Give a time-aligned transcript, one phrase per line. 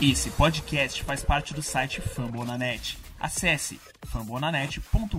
[0.00, 2.96] Esse podcast faz parte do site Fambonanet.
[3.18, 5.18] Acesse fambonanet.com.br.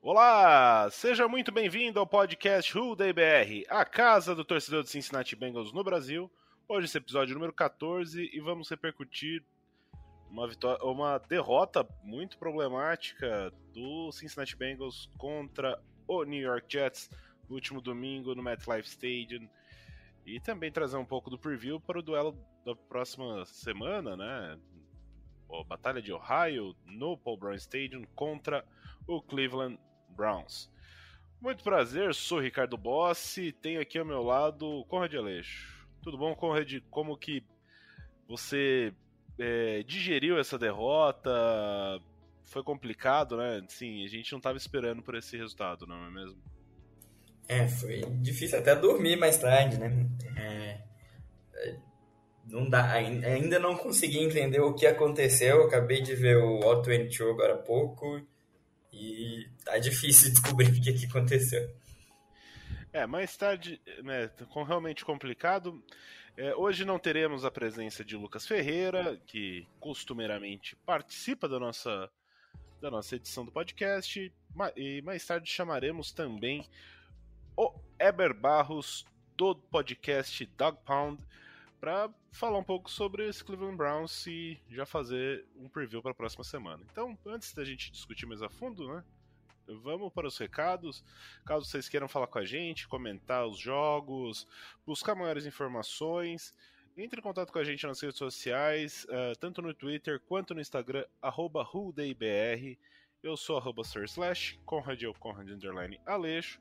[0.00, 5.34] Olá, seja muito bem-vindo ao podcast Who Day BR, a casa do torcedor do Cincinnati
[5.34, 6.30] Bengals no Brasil.
[6.68, 9.42] Hoje esse episódio número 14 e vamos repercutir
[10.30, 17.10] uma, vitória, uma derrota muito problemática do Cincinnati Bengals contra o New York Jets
[17.48, 19.48] no último domingo no MetLife Stadium
[20.24, 24.58] e também trazer um pouco do preview para o duelo da próxima semana, né?
[25.52, 28.64] A Batalha de Ohio no Paul Brown Stadium contra
[29.06, 29.78] o Cleveland
[30.10, 30.70] Browns.
[31.40, 35.88] Muito prazer, sou Ricardo Bossi, tenho aqui ao meu lado Conrad Aleixo.
[36.02, 36.80] Tudo bom, Conrad?
[36.90, 37.42] Como que
[38.28, 38.94] você
[39.40, 41.30] é, digeriu essa derrota?
[42.44, 43.64] Foi complicado, né?
[43.68, 46.38] Sim, a gente não estava esperando por esse resultado, não é mesmo?
[47.48, 50.06] É, foi difícil até dormir mais tarde, né?
[50.36, 50.80] É,
[51.54, 51.76] é
[52.46, 55.62] não dá, ainda não consegui entender o que aconteceu.
[55.62, 58.20] Acabei de ver o Auto 22 agora há pouco
[58.92, 61.70] e tá difícil descobrir o que, que aconteceu.
[62.92, 65.80] É, mais tarde, né, com realmente complicado.
[66.40, 72.10] É, hoje não teremos a presença de Lucas Ferreira, que costumeiramente participa da nossa,
[72.80, 74.32] da nossa edição do podcast,
[74.74, 76.66] e mais tarde chamaremos também
[77.54, 79.04] o Eber Barros,
[79.36, 81.22] do podcast Dog Pound,
[81.78, 86.14] para falar um pouco sobre esse Cleveland Browns e já fazer um preview para a
[86.14, 86.82] próxima semana.
[86.90, 89.04] Então, antes da gente discutir mais a fundo, né?
[89.82, 91.04] Vamos para os recados.
[91.44, 94.46] Caso vocês queiram falar com a gente, comentar os jogos,
[94.86, 96.54] buscar maiores informações,
[96.96, 100.60] entre em contato com a gente nas redes sociais, uh, tanto no Twitter quanto no
[100.60, 101.66] Instagram, arroba
[103.22, 106.60] Eu sou arroba Slash, Conrad ou Conrad Underline Aleixo.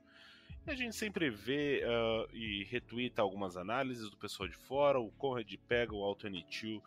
[0.66, 5.00] E a gente sempre vê uh, e retuita algumas análises do pessoal de fora.
[5.00, 6.81] O Conrad pega o Auto N2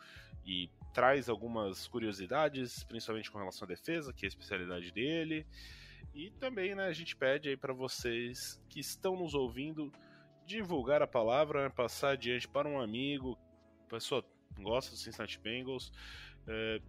[0.45, 5.45] e traz algumas curiosidades, principalmente com relação à defesa, que é a especialidade dele.
[6.13, 9.91] E também, né, a gente pede aí para vocês que estão nos ouvindo
[10.45, 13.37] divulgar a palavra, né, passar adiante para um amigo,
[13.93, 14.25] pessoa
[14.59, 15.91] gosta do Cincinnati Bengals.
[16.47, 16.81] É,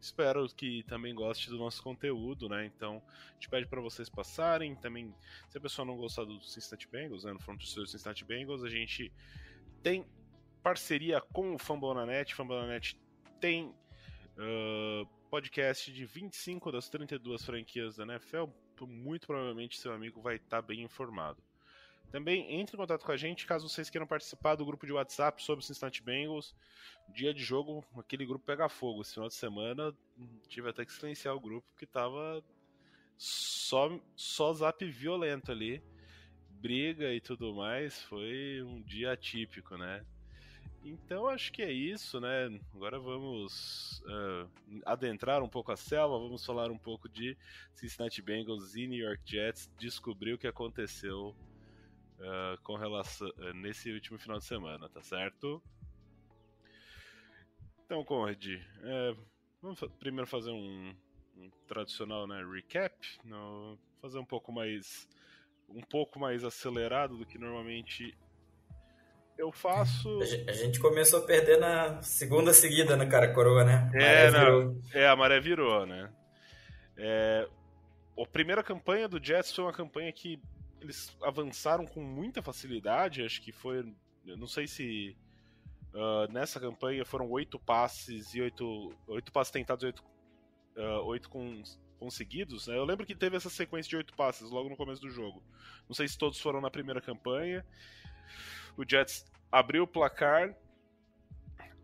[0.00, 2.66] espero que também goste do nosso conteúdo, né?
[2.66, 4.76] Então, a gente pede para vocês passarem.
[4.76, 5.14] Também,
[5.48, 8.68] se a pessoa não gostar do Cincinnati Bengals, né, no front do Cincinnati Bengals, a
[8.68, 9.12] gente
[9.82, 10.06] tem
[10.62, 12.34] parceria com o Fambonanet.
[12.34, 12.98] Fambonanet
[13.40, 13.66] tem
[14.36, 18.44] uh, podcast de 25 das 32 franquias da NFL,
[18.86, 21.42] muito provavelmente seu amigo vai estar tá bem informado.
[22.10, 25.42] Também entre em contato com a gente caso vocês queiram participar do grupo de WhatsApp
[25.42, 26.54] sobre Cincinnati Bengals.
[27.10, 29.02] Dia de jogo, aquele grupo pega fogo.
[29.02, 29.94] Esse final de semana
[30.48, 32.42] tive até que silenciar o grupo porque tava
[33.18, 35.82] só, só zap violento ali.
[36.48, 38.00] Briga e tudo mais.
[38.02, 40.02] Foi um dia atípico, né?
[40.84, 42.58] Então acho que é isso, né?
[42.74, 47.36] Agora vamos uh, adentrar um pouco a selva, vamos falar um pouco de
[47.74, 51.34] Cincinnati Bengals e New York Jets, descobrir o que aconteceu
[52.18, 55.62] uh, com relação uh, nesse último final de semana, tá certo?
[57.84, 58.44] Então, Conrad,
[59.62, 60.94] vamos primeiro fazer um,
[61.36, 62.94] um, tradicional né, recap,
[63.24, 65.08] no, fazer um pouco mais
[65.70, 68.16] um pouco mais acelerado do que normalmente
[69.38, 70.18] eu faço.
[70.48, 73.90] A gente começou a perder na segunda seguida no cara coroa, né?
[73.94, 76.10] É, não, é, a maré virou, né?
[76.96, 77.48] É,
[78.20, 80.42] a primeira campanha do Jets foi uma campanha que
[80.80, 83.22] eles avançaram com muita facilidade.
[83.22, 83.84] Acho que foi.
[84.24, 85.16] Não sei se
[85.94, 90.04] uh, nessa campanha foram oito passes e oito, oito passes tentados e oito,
[90.76, 91.62] uh, oito com,
[91.98, 92.66] conseguidos.
[92.66, 92.76] Né?
[92.76, 95.42] Eu lembro que teve essa sequência de oito passes logo no começo do jogo.
[95.88, 97.64] Não sei se todos foram na primeira campanha.
[98.78, 100.56] O Jets abriu o placar.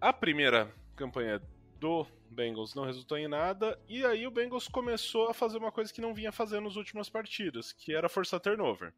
[0.01, 1.43] A primeira campanha
[1.81, 5.93] do Bengals não resultou em nada, e aí o Bengals começou a fazer uma coisa
[5.93, 8.93] que não vinha fazendo nas últimas partidas, que era forçar turnover.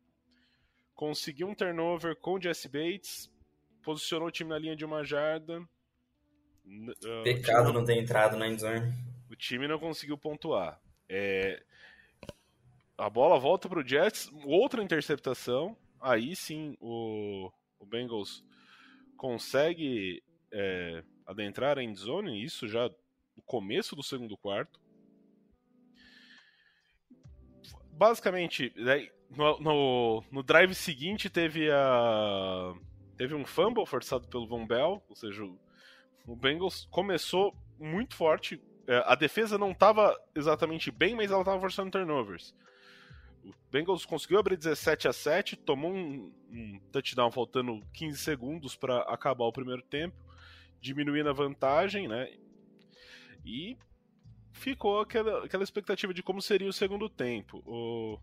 [0.95, 3.31] Conseguiu um turnover com o Jesse Bates,
[3.83, 5.61] posicionou o time na linha de uma jarda.
[6.67, 8.93] Uh, Pecado não ter entrado na endzone.
[9.31, 10.79] O time não conseguiu pontuar.
[11.09, 11.63] É...
[12.99, 15.77] A bola volta para o Jets, outra interceptação.
[16.01, 18.45] Aí sim o o Bengals
[19.17, 22.89] consegue é, adentrar a endzone, isso já
[23.37, 24.81] no começo do segundo quarto.
[27.93, 28.75] Basicamente,
[29.31, 32.75] no, no, no, drive seguinte teve a
[33.17, 35.59] teve um fumble forçado pelo Von Bell, ou seja, o,
[36.27, 41.59] o Bengals começou muito forte, é, a defesa não estava exatamente bem, mas ela estava
[41.59, 42.55] forçando turnovers.
[43.47, 49.01] O Bengals conseguiu abrir 17 a 7, tomou um, um touchdown faltando 15 segundos para
[49.03, 50.17] acabar o primeiro tempo,
[50.81, 52.37] diminuindo a vantagem, né?
[53.45, 53.77] E
[54.53, 57.63] ficou aquela, aquela expectativa de como seria o segundo tempo.
[57.65, 58.19] O,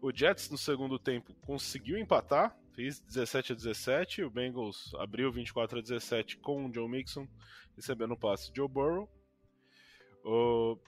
[0.00, 5.78] o Jets no segundo tempo conseguiu empatar, fez 17 a 17, o Bengals abriu 24
[5.78, 7.28] a 17 com o Joe Mixon
[7.76, 9.08] recebendo o passe de Joe Burrow.
[10.24, 10.78] O,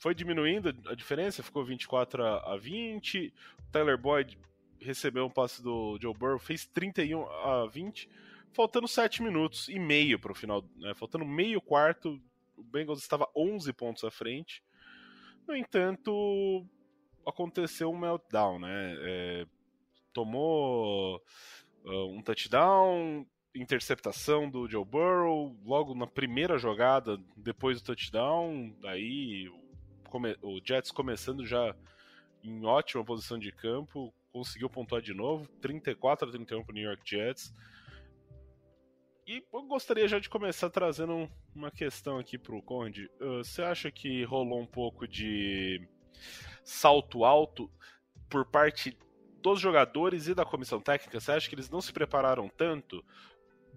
[0.00, 3.32] foi diminuindo a diferença, ficou 24 a 20.
[3.58, 4.36] O Tyler Boyd
[4.80, 8.08] recebeu um passe do Joe Burrow, fez 31 a 20,
[8.50, 10.94] faltando 7 minutos e meio para o final, né?
[10.94, 12.18] faltando meio quarto,
[12.56, 14.64] o Bengals estava 11 pontos à frente.
[15.46, 16.66] No entanto,
[17.26, 18.96] aconteceu um meltdown, né?
[19.00, 19.46] É,
[20.14, 21.22] tomou
[21.84, 29.50] uh, um touchdown, interceptação do Joe Burrow, logo na primeira jogada depois do touchdown, daí
[30.10, 31.74] come, o Jets começando já
[32.42, 36.84] em ótima posição de campo, conseguiu pontuar de novo, 34 a 31 para o New
[36.84, 37.54] York Jets.
[39.26, 43.08] E eu gostaria já de começar trazendo uma questão aqui para o Conde.
[43.20, 45.86] Uh, você acha que rolou um pouco de
[46.64, 47.70] salto alto
[48.28, 48.96] por parte
[49.40, 51.20] dos jogadores e da comissão técnica?
[51.20, 53.04] Você acha que eles não se prepararam tanto?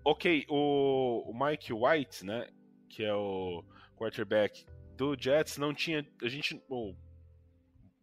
[0.04, 2.48] Ok, o, o Mike White, né,
[2.90, 3.64] que é o
[3.96, 4.66] quarterback
[5.04, 6.06] do Jets não tinha.
[6.22, 6.62] A gente.
[6.70, 6.96] Ou,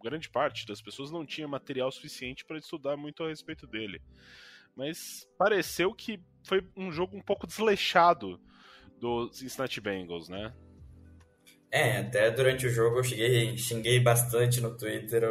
[0.02, 4.02] grande parte das pessoas não tinha material suficiente para estudar muito a respeito dele.
[4.76, 8.41] Mas pareceu que foi um jogo um pouco desleixado
[8.99, 10.55] dos Cincinnati Bengals, né?
[11.70, 15.23] É, até durante o jogo eu cheguei, xinguei bastante no Twitter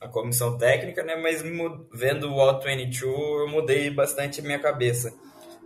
[0.00, 1.16] a comissão técnica, né?
[1.16, 1.42] Mas
[1.92, 5.16] vendo o All 22 eu mudei bastante a minha cabeça.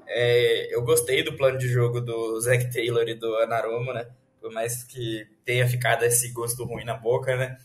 [0.07, 4.07] É, eu gostei do plano de jogo do Zach Taylor e do Anarumo, né?
[4.43, 7.57] Por mais que tenha ficado esse gosto ruim na boca, né?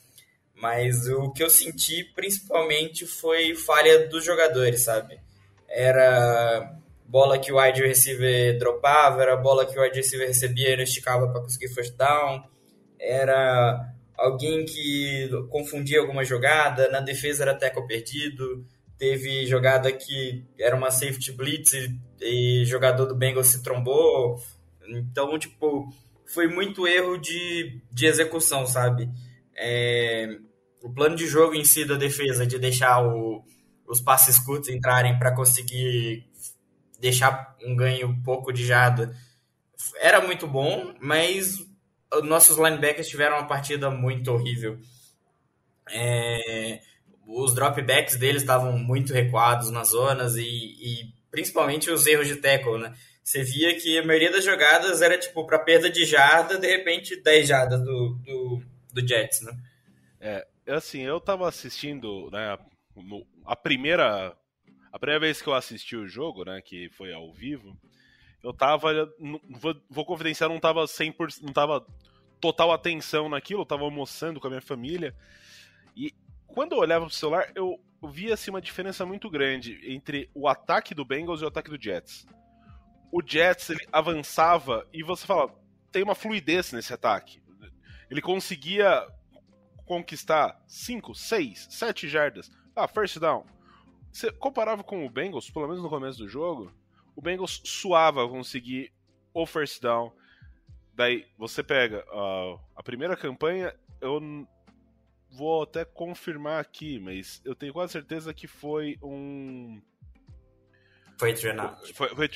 [0.53, 5.19] Mas o que eu senti principalmente foi falha dos jogadores, sabe?
[5.67, 10.77] Era bola que o wide receiver dropava, era bola que o wide receiver recebia e
[10.77, 12.43] não esticava para conseguir first down,
[12.99, 18.65] era alguém que confundia alguma jogada, na defesa era tackle perdido,
[18.97, 24.41] teve jogada que era uma safety blitz e, e jogador do Bengals se trombou.
[24.89, 25.93] Então, tipo,
[26.27, 29.09] foi muito erro de, de execução, sabe?
[29.55, 30.37] É,
[30.81, 33.43] o plano de jogo em si da defesa, de deixar o,
[33.87, 36.25] os passes curtos entrarem para conseguir
[36.99, 39.15] deixar um ganho pouco de jada,
[39.99, 41.65] era muito bom, mas
[42.23, 44.79] nossos linebackers tiveram uma partida muito horrível.
[45.89, 46.81] É,
[47.25, 52.79] os dropbacks deles estavam muito recuados nas zonas e, e principalmente os erros de tackle,
[52.79, 52.93] né?
[53.27, 57.21] Você via que a maioria das jogadas era tipo para perda de jarda, de repente
[57.21, 58.63] 10 jardas do, do,
[58.93, 59.51] do Jets, né?
[60.17, 62.57] É, assim, eu tava assistindo, né,
[63.45, 64.33] a primeira
[64.93, 67.77] a primeira vez que eu assisti o jogo, né, que foi ao vivo,
[68.41, 69.13] eu tava
[69.59, 71.85] vou, vou confidenciar, não tava 100%, não tava
[72.39, 75.13] total atenção naquilo, eu tava almoçando com a minha família.
[75.97, 76.13] E
[76.47, 77.77] quando eu olhava pro celular, eu
[78.09, 81.83] via assim, uma diferença muito grande entre o ataque do Bengals e o ataque do
[81.83, 82.25] Jets
[83.11, 85.53] o Jets ele avançava e você fala,
[85.91, 87.41] tem uma fluidez nesse ataque.
[88.09, 89.07] Ele conseguia
[89.85, 92.51] conquistar 5, 6, 7 jardas.
[92.75, 93.45] Ah, first down.
[94.11, 96.71] Você comparava com o Bengals, pelo menos no começo do jogo,
[97.15, 98.91] o Bengals suava conseguir
[99.33, 100.11] o first down.
[100.93, 104.47] Daí você pega uh, a primeira campanha, eu
[105.29, 109.81] vou até confirmar aqui, mas eu tenho quase certeza que foi um
[111.17, 111.93] foi Trenout.
[111.93, 112.27] Foi, foi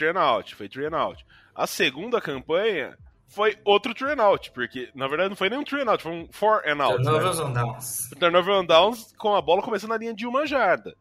[0.55, 1.25] foi Trenout.
[1.55, 2.97] A segunda campanha
[3.27, 6.83] foi outro Trenout, porque na verdade não foi nem um Trenout, foi um four and
[6.83, 6.97] out.
[6.97, 7.45] Turnovers né?
[7.45, 8.09] on downs.
[8.19, 10.95] Turnover on downs com a bola começando na linha de uma jarda.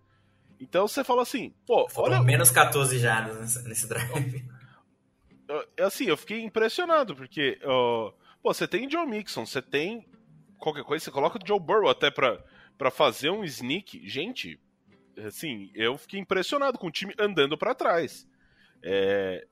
[0.60, 2.22] Então você fala assim, pô, Foram olha...
[2.22, 4.44] menos 14 jardas nesse drive.
[5.80, 10.06] Assim, eu fiquei impressionado, porque uh, pô, você tem Joe Mixon, você tem
[10.58, 12.38] qualquer coisa, você coloca o Joe Burrow até pra,
[12.78, 14.06] pra fazer um sneak.
[14.08, 14.60] Gente,
[15.18, 18.26] assim, eu fiquei impressionado com o time andando para trás.
[18.82, 19.46] É...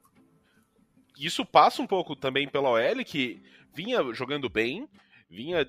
[1.19, 3.43] Isso passa um pouco também pela OL, que
[3.75, 4.89] vinha jogando bem,
[5.29, 5.69] vinha,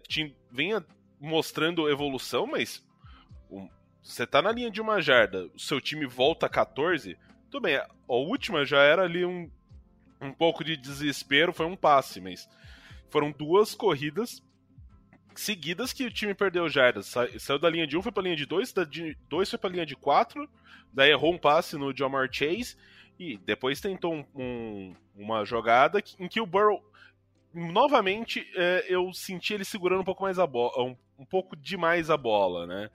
[0.51, 0.86] vinha
[1.19, 2.86] mostrando evolução, mas
[4.01, 7.17] você tá na linha de uma jarda, o seu time volta a 14,
[7.50, 9.50] tudo bem, a última já era ali um,
[10.22, 12.48] um pouco de desespero, foi um passe, mas
[13.10, 14.41] foram duas corridas
[15.39, 17.08] seguidas que o time perdeu jardas.
[17.39, 19.69] saiu da linha de 1, foi pra linha de 2, da de 2 foi pra
[19.69, 20.48] linha de 4,
[20.93, 22.75] daí errou um passe no Jamar Chase,
[23.17, 26.84] e depois tentou um, um, uma jogada em que o Burrow
[27.53, 32.10] novamente, é, eu senti ele segurando um pouco mais a bola, um, um, pouco demais
[32.10, 32.89] a bola, né?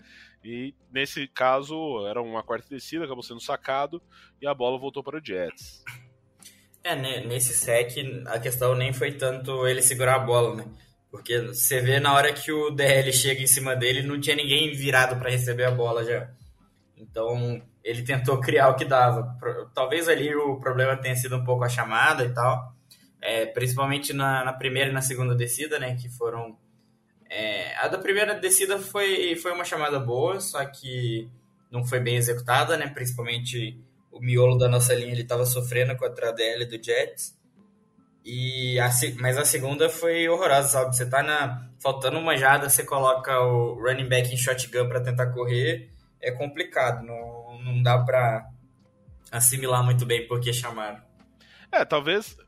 [0.44, 4.00] E nesse caso, era uma quarta descida, acabou sendo sacado
[4.40, 5.82] e a bola voltou para o Jets.
[6.82, 7.96] É, nesse sec,
[8.26, 10.64] a questão nem foi tanto ele segurar a bola, né?
[11.14, 14.72] Porque você vê na hora que o DL chega em cima dele, não tinha ninguém
[14.72, 16.28] virado para receber a bola já.
[16.96, 19.38] Então, ele tentou criar o que dava.
[19.72, 22.74] Talvez ali o problema tenha sido um pouco a chamada e tal.
[23.22, 25.94] É, principalmente na, na, primeira e na segunda descida, né?
[25.94, 26.58] Que foram.
[27.30, 31.30] É, a da primeira descida foi, foi uma chamada boa, só que
[31.70, 32.88] não foi bem executada, né?
[32.88, 33.80] Principalmente
[34.10, 37.38] o miolo da nossa linha ele estava sofrendo contra a DL do Jets.
[38.24, 38.88] E a,
[39.20, 40.96] mas a segunda foi horrorosa, sabe?
[40.96, 45.26] Você tá na faltando uma jada, você coloca o running back em shotgun para tentar
[45.26, 48.48] correr, é complicado, não, não dá para
[49.30, 51.02] assimilar muito bem porque chamaram.
[51.70, 52.38] É, talvez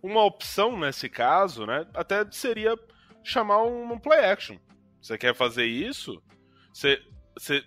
[0.00, 2.78] uma opção nesse caso, né, até seria
[3.24, 4.58] chamar um play action.
[5.02, 6.22] Você quer fazer isso?
[6.72, 7.02] Você,
[7.36, 7.64] você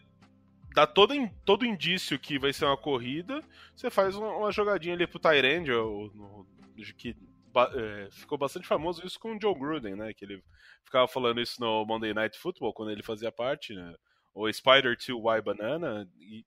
[0.73, 3.43] dá todo, todo indício que vai ser uma corrida,
[3.75, 5.71] você faz uma, jogadinha ali pro Tyrande,
[6.95, 7.13] que é,
[8.11, 10.13] ficou bastante famoso isso com o Joe Gruden, né?
[10.13, 10.43] Que ele
[10.83, 13.95] ficava falando isso no Monday Night Football, quando ele fazia parte, né?
[14.33, 16.45] O Spider 2Y Banana, e,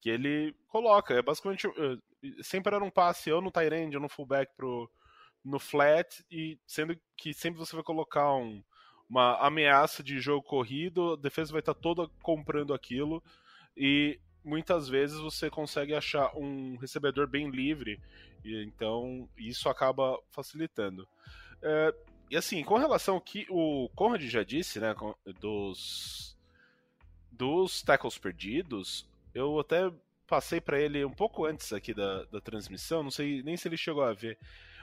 [0.00, 1.14] que ele coloca.
[1.14, 1.66] É basicamente.
[1.66, 4.90] É, sempre era um passe ou no Tyrande ou no fullback pro,
[5.44, 8.62] no flat, e sendo que sempre você vai colocar um,
[9.08, 13.22] uma ameaça de jogo corrido, a defesa vai estar toda comprando aquilo,
[13.76, 18.00] e muitas vezes você consegue achar um recebedor bem livre,
[18.44, 21.08] e então isso acaba facilitando.
[21.62, 21.94] É,
[22.30, 24.94] e assim, com relação ao que o Conrad já disse, né,
[25.40, 26.36] dos,
[27.30, 29.90] dos tackles perdidos, eu até
[30.26, 33.76] passei para ele um pouco antes aqui da, da transmissão, não sei nem se ele
[33.76, 34.38] chegou a ver.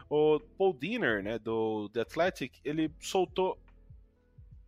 [0.09, 3.57] O Paul Diner, né, do The Athletic, ele soltou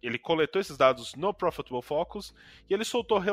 [0.04, 2.36] ele coletou esses dados no Pro Football Focus
[2.70, 3.32] e ele soltou re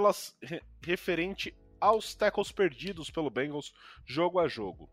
[0.81, 3.75] referente aos tackles perdidos pelo Bengals
[4.07, 4.89] jogo a jogo.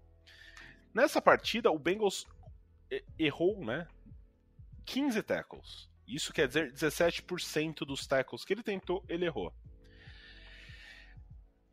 [0.92, 2.26] Nessa partida, o Bengals
[3.20, 3.88] errou, né?
[4.86, 5.88] 15 tackles.
[6.08, 9.54] Isso quer dizer 17% dos tackles que ele tentou, ele errou.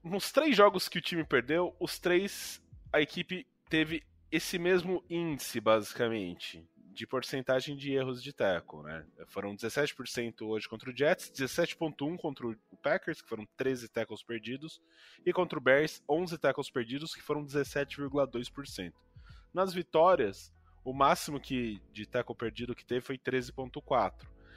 [0.02, 5.60] Nos três jogos que o time perdeu, os três a equipe teve esse mesmo índice,
[5.60, 9.04] basicamente de porcentagem de erros de tackle, né?
[9.26, 14.80] Foram 17% hoje contra o Jets, 17.1 contra o Packers, que foram 13 tackles perdidos,
[15.26, 18.92] e contra o Bears, 11 tackles perdidos, que foram 17,2%.
[19.52, 24.12] Nas vitórias, o máximo que de tackle perdido que teve foi 13.4.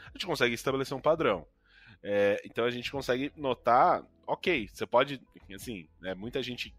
[0.05, 1.47] A gente consegue estabelecer um padrão.
[2.03, 5.19] É, então a gente consegue notar, ok, você pode,
[5.53, 6.75] assim, né, muita gente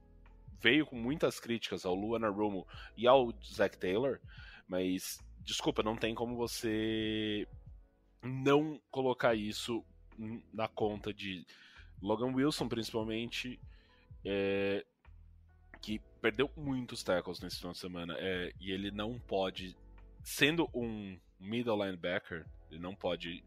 [0.60, 4.20] veio com muitas críticas ao Luana Romo e ao Zach Taylor,
[4.66, 7.46] mas desculpa, não tem como você
[8.22, 9.84] não colocar isso
[10.52, 11.46] na conta de
[12.02, 13.58] Logan Wilson, principalmente,
[14.24, 14.84] é,
[15.80, 19.76] que perdeu muitos tackles nesse final de semana, é, e ele não pode,
[20.22, 23.42] sendo um middle linebacker, ele não pode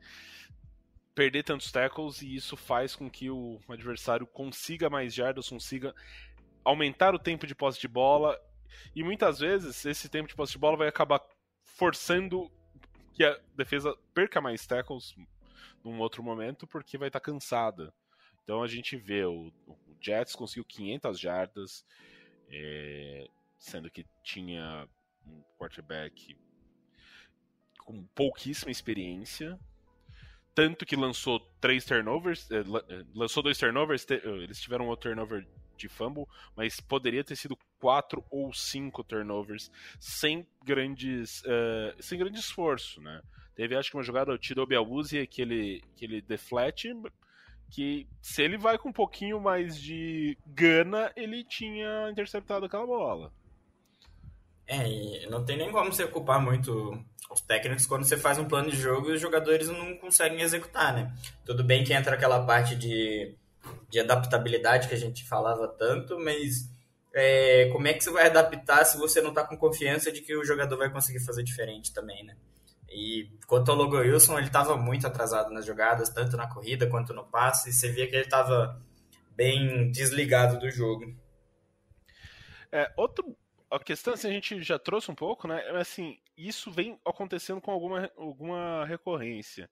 [1.14, 5.94] perder tantos tackles e isso faz com que o adversário consiga mais jardas, consiga
[6.64, 8.40] aumentar o tempo de posse de bola
[8.96, 11.22] e muitas vezes esse tempo de posse de bola vai acabar
[11.82, 12.48] forçando
[13.12, 15.16] que a defesa perca mais tackles
[15.84, 17.92] num outro momento, porque vai estar tá cansada.
[18.44, 21.84] Então a gente vê o, o Jets conseguiu 500 jardas,
[22.52, 24.88] é, sendo que tinha
[25.26, 26.38] um quarterback
[27.80, 29.60] com pouquíssima experiência,
[30.54, 35.48] tanto que lançou três turnovers, é, é lançou dois turnovers, eles tiveram outro turnover
[35.82, 42.40] de fumble, mas poderia ter sido quatro ou cinco turnovers sem grandes, uh, sem grande
[42.40, 43.22] esforço, né?
[43.56, 46.94] Teve acho que uma jogada do Tidobi Awuzie que ele, que ele deflete,
[47.70, 53.32] que se ele vai com um pouquinho mais de gana, ele tinha interceptado aquela bola.
[54.68, 56.98] É, não tem nem como você culpar muito
[57.30, 60.94] os técnicos quando você faz um plano de jogo e os jogadores não conseguem executar,
[60.94, 61.14] né?
[61.46, 63.36] Tudo bem que entra aquela parte de
[63.90, 66.70] de adaptabilidade que a gente falava tanto, mas
[67.14, 70.36] é, como é que você vai adaptar se você não está com confiança de que
[70.36, 72.36] o jogador vai conseguir fazer diferente também, né?
[72.90, 77.14] E quanto ao Logan Wilson, ele estava muito atrasado nas jogadas, tanto na corrida quanto
[77.14, 78.82] no passe, e você via que ele estava
[79.36, 81.16] bem desligado do jogo.
[82.72, 83.36] É, outro,
[83.70, 85.62] a questão assim, a gente já trouxe um pouco, né?
[85.68, 89.70] É assim, isso vem acontecendo com alguma, alguma recorrência.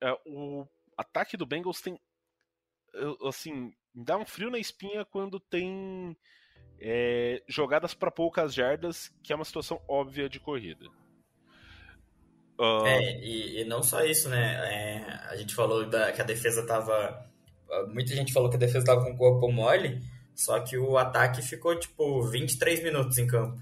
[0.00, 1.98] É, o ataque do Bengals tem
[3.26, 6.16] assim, dá um frio na espinha quando tem
[6.80, 10.86] é, jogadas para poucas jardas, que é uma situação óbvia de corrida.
[12.58, 12.86] Uh...
[12.86, 14.54] É, e, e, não só isso, né?
[14.72, 17.24] É, a gente falou da, que a defesa tava.
[17.88, 20.00] Muita gente falou que a defesa tava com o corpo mole,
[20.34, 23.60] só que o ataque ficou, tipo, 23 minutos em campo.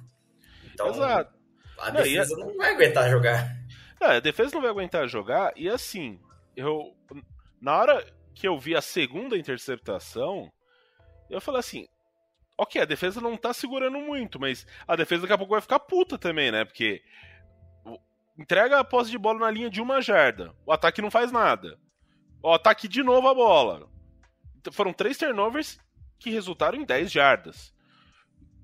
[0.72, 1.32] Então, Exato.
[1.78, 2.46] a defesa não, a...
[2.48, 3.56] não vai aguentar jogar.
[4.00, 6.20] É, a defesa não vai aguentar jogar, e assim,
[6.56, 6.94] eu.
[7.60, 10.52] Na hora que eu vi a segunda interceptação,
[11.30, 11.88] eu falei assim:
[12.58, 15.80] ok, a defesa não tá segurando muito, mas a defesa daqui a pouco vai ficar
[15.80, 16.64] puta também, né?
[16.64, 17.02] Porque
[18.38, 21.78] entrega a posse de bola na linha de uma jarda, o ataque não faz nada.
[22.42, 23.88] O ataque de novo a bola.
[24.72, 25.78] Foram três turnovers
[26.18, 27.74] que resultaram em 10 jardas.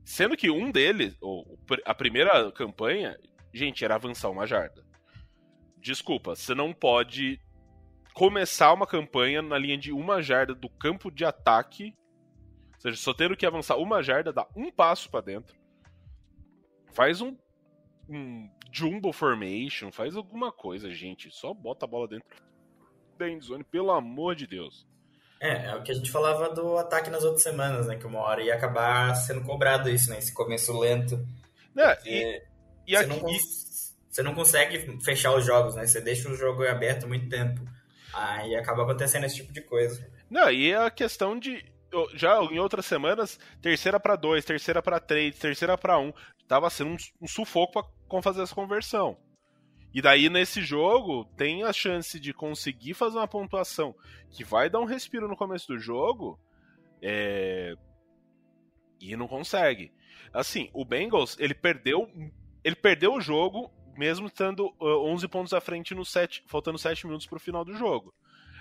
[0.05, 3.19] Sendo que um deles, ou a primeira campanha,
[3.55, 4.85] gente, era avançar uma jarda.
[5.79, 7.41] Desculpa, você não pode
[8.15, 11.95] começar uma campanha na linha de uma jarda do campo de ataque
[12.81, 15.55] ou seja, só tendo que avançar uma jarda, dá um passo para dentro.
[16.93, 17.37] Faz um,
[18.09, 21.31] um jumbo formation, faz alguma coisa, gente.
[21.31, 22.27] Só bota a bola dentro
[23.19, 24.89] da endzone, pelo amor de Deus.
[25.39, 27.97] É, é o que a gente falava do ataque nas outras semanas, né?
[27.97, 30.17] Que uma hora ia acabar sendo cobrado isso, né?
[30.17, 31.23] Esse começo lento.
[31.77, 32.43] É, e,
[32.87, 33.09] e você, aqui...
[33.09, 33.21] não
[34.09, 35.87] você não consegue fechar os jogos, né?
[35.87, 37.61] Você deixa o jogo aberto muito tempo.
[38.13, 40.11] Aí acaba acontecendo esse tipo de coisa.
[40.29, 41.65] Não, e a questão de
[42.15, 46.13] já em outras semanas, terceira para dois, terceira para três, terceira para um,
[46.47, 49.17] tava sendo um, um sufoco para fazer essa conversão.
[49.93, 53.95] E daí nesse jogo tem a chance de conseguir fazer uma pontuação
[54.31, 56.39] que vai dar um respiro no começo do jogo,
[57.03, 57.75] é...
[59.01, 59.93] e não consegue.
[60.33, 62.09] Assim, o Bengals ele perdeu,
[62.63, 67.07] ele perdeu o jogo mesmo estando uh, 11 pontos à frente no set, faltando 7
[67.07, 68.15] minutos para o final do jogo.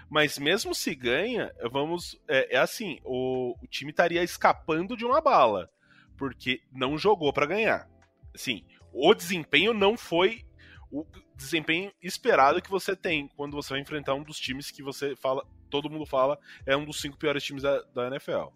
[0.10, 2.20] Mas mesmo se ganha, vamos.
[2.28, 5.70] É, é assim: o, o, time estaria escapando de uma bala.
[6.18, 7.88] Porque não jogou para ganhar.
[8.34, 10.44] Assim, o desempenho não foi
[10.92, 11.06] o
[11.36, 15.46] desempenho esperado que você tem quando você vai enfrentar um dos times que você fala,
[15.70, 18.48] todo mundo fala, é um dos cinco piores times da, da NFL.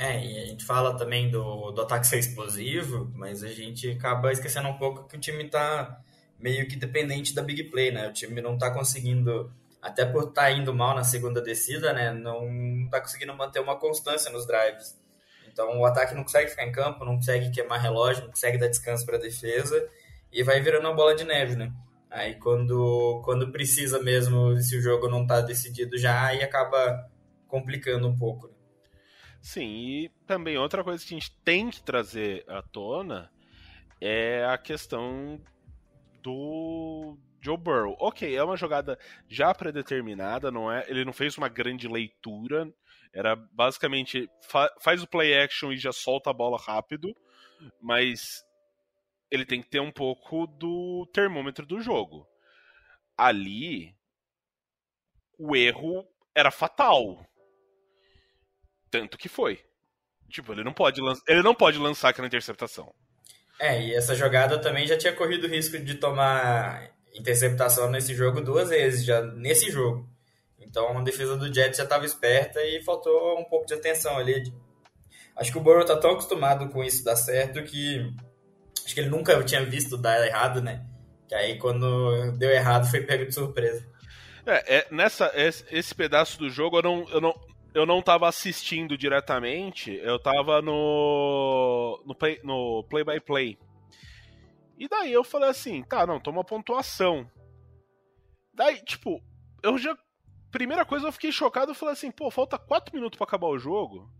[0.00, 4.30] É, e a gente fala também do, do ataque ser explosivo, mas a gente acaba
[4.30, 6.00] esquecendo um pouco que o time tá
[6.38, 8.08] meio que dependente da big play, né?
[8.08, 12.12] O time não tá conseguindo até por estar tá indo mal na segunda descida, né,
[12.12, 14.96] não está conseguindo manter uma constância nos drives.
[15.50, 18.68] Então o ataque não consegue ficar em campo, não consegue queimar relógio, não consegue dar
[18.68, 19.88] descanso para a defesa
[20.32, 21.72] e vai virando uma bola de neve, né?
[22.10, 27.08] Aí quando, quando precisa mesmo, se o jogo não está decidido já, aí acaba
[27.46, 28.48] complicando um pouco.
[28.48, 28.54] Né?
[29.48, 33.32] Sim, e também outra coisa que a gente tem que trazer à tona
[33.98, 35.40] é a questão
[36.22, 37.96] do, Joe Burrow.
[37.98, 40.84] Ok, é uma jogada já predeterminada, não é?
[40.86, 42.70] Ele não fez uma grande leitura.
[43.10, 47.16] Era basicamente fa faz o play action e já solta a bola rápido,
[47.80, 48.44] mas
[49.30, 52.28] ele tem que ter um pouco do termômetro do jogo.
[53.16, 53.96] Ali,
[55.38, 57.26] o erro era fatal.
[58.90, 59.60] Tanto que foi.
[60.30, 62.94] Tipo, ele não pode, ele não pode lançar aquela interceptação.
[63.58, 68.40] É, e essa jogada também já tinha corrido o risco de tomar interceptação nesse jogo
[68.40, 70.08] duas vezes, já nesse jogo.
[70.60, 74.52] Então a defesa do Jets já estava esperta e faltou um pouco de atenção ali.
[75.36, 78.12] Acho que o Burrow tá tão acostumado com isso dar certo que
[78.84, 80.84] acho que ele nunca tinha visto dar errado, né?
[81.28, 83.86] Que aí quando deu errado foi pego de surpresa.
[84.46, 87.34] É, é nessa esse, esse, pedaço do jogo eu não, eu não
[87.78, 93.58] eu não tava assistindo diretamente, eu tava no no play, no play by play.
[94.76, 97.30] E daí eu falei assim, tá, não, toma pontuação.
[98.52, 99.22] Daí, tipo,
[99.62, 99.96] eu já.
[100.50, 103.58] Primeira coisa, eu fiquei chocado, eu falei assim, pô, falta 4 minutos para acabar o
[103.58, 104.10] jogo.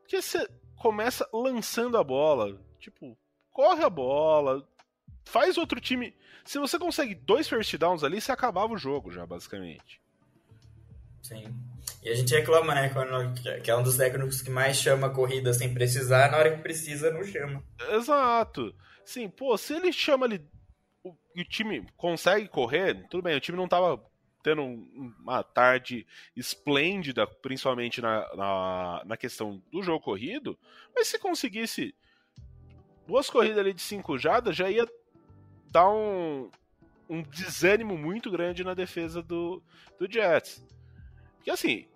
[0.00, 2.58] Porque você começa lançando a bola.
[2.78, 3.18] Tipo,
[3.50, 4.66] corre a bola,
[5.24, 6.14] faz outro time.
[6.44, 10.00] Se você consegue dois first downs ali, você acabava o jogo já, basicamente.
[11.22, 11.71] Sim.
[12.02, 12.88] E a gente reclama, né?
[12.88, 16.62] Quando, que é um dos técnicos que mais chama corrida sem precisar, na hora que
[16.62, 17.62] precisa, não chama.
[17.90, 18.74] Exato.
[19.04, 20.44] Sim, pô, se ele chama ali.
[21.04, 24.02] O, o time consegue correr, tudo bem, o time não tava
[24.42, 30.58] tendo uma tarde esplêndida, principalmente na, na, na, questão do jogo corrido,
[30.94, 31.94] mas se conseguisse
[33.06, 34.86] duas corridas ali de cinco jadas, já ia
[35.70, 36.50] dar um,
[37.08, 39.62] um desânimo muito grande na defesa do,
[39.98, 40.64] do Jets.
[41.36, 41.86] Porque assim,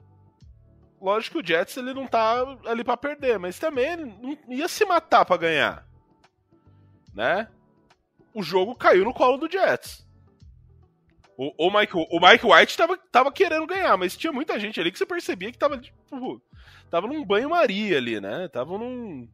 [1.00, 4.84] lógico que o Jets ele não tá ali para perder, mas também não ia se
[4.84, 5.86] matar para ganhar
[7.16, 7.48] né?
[8.34, 10.06] O jogo caiu no colo do Jets.
[11.38, 14.92] O, o, Mike, o Mike White tava, tava querendo ganhar, mas tinha muita gente ali
[14.92, 16.42] que você percebia que tava, tipo,
[16.90, 18.48] tava num banho-maria ali, né?
[18.48, 19.28] Tava num.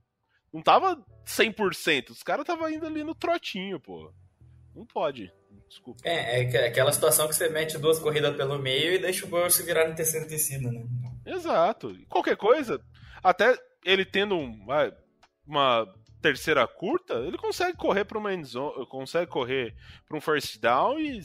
[0.52, 2.10] Não tava 100%.
[2.10, 4.12] Os caras tava indo ali no trotinho, pô.
[4.74, 5.32] Não pode.
[5.72, 6.02] Desculpa.
[6.04, 9.48] É, é aquela situação que você mete duas corridas pelo meio e deixa o Burrow
[9.48, 10.84] se virar no terceiro descida, né?
[11.24, 11.96] Exato.
[12.10, 12.78] Qualquer coisa,
[13.24, 14.66] até ele tendo um,
[15.46, 15.86] uma
[16.20, 19.74] terceira curta, ele consegue correr para uma endzone, consegue correr
[20.06, 21.22] para um first down e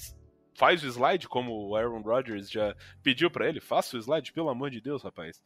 [0.55, 4.49] faz o slide como o Aaron Rodgers já pediu para ele, faça o slide, pelo
[4.49, 5.41] amor de Deus, rapaz.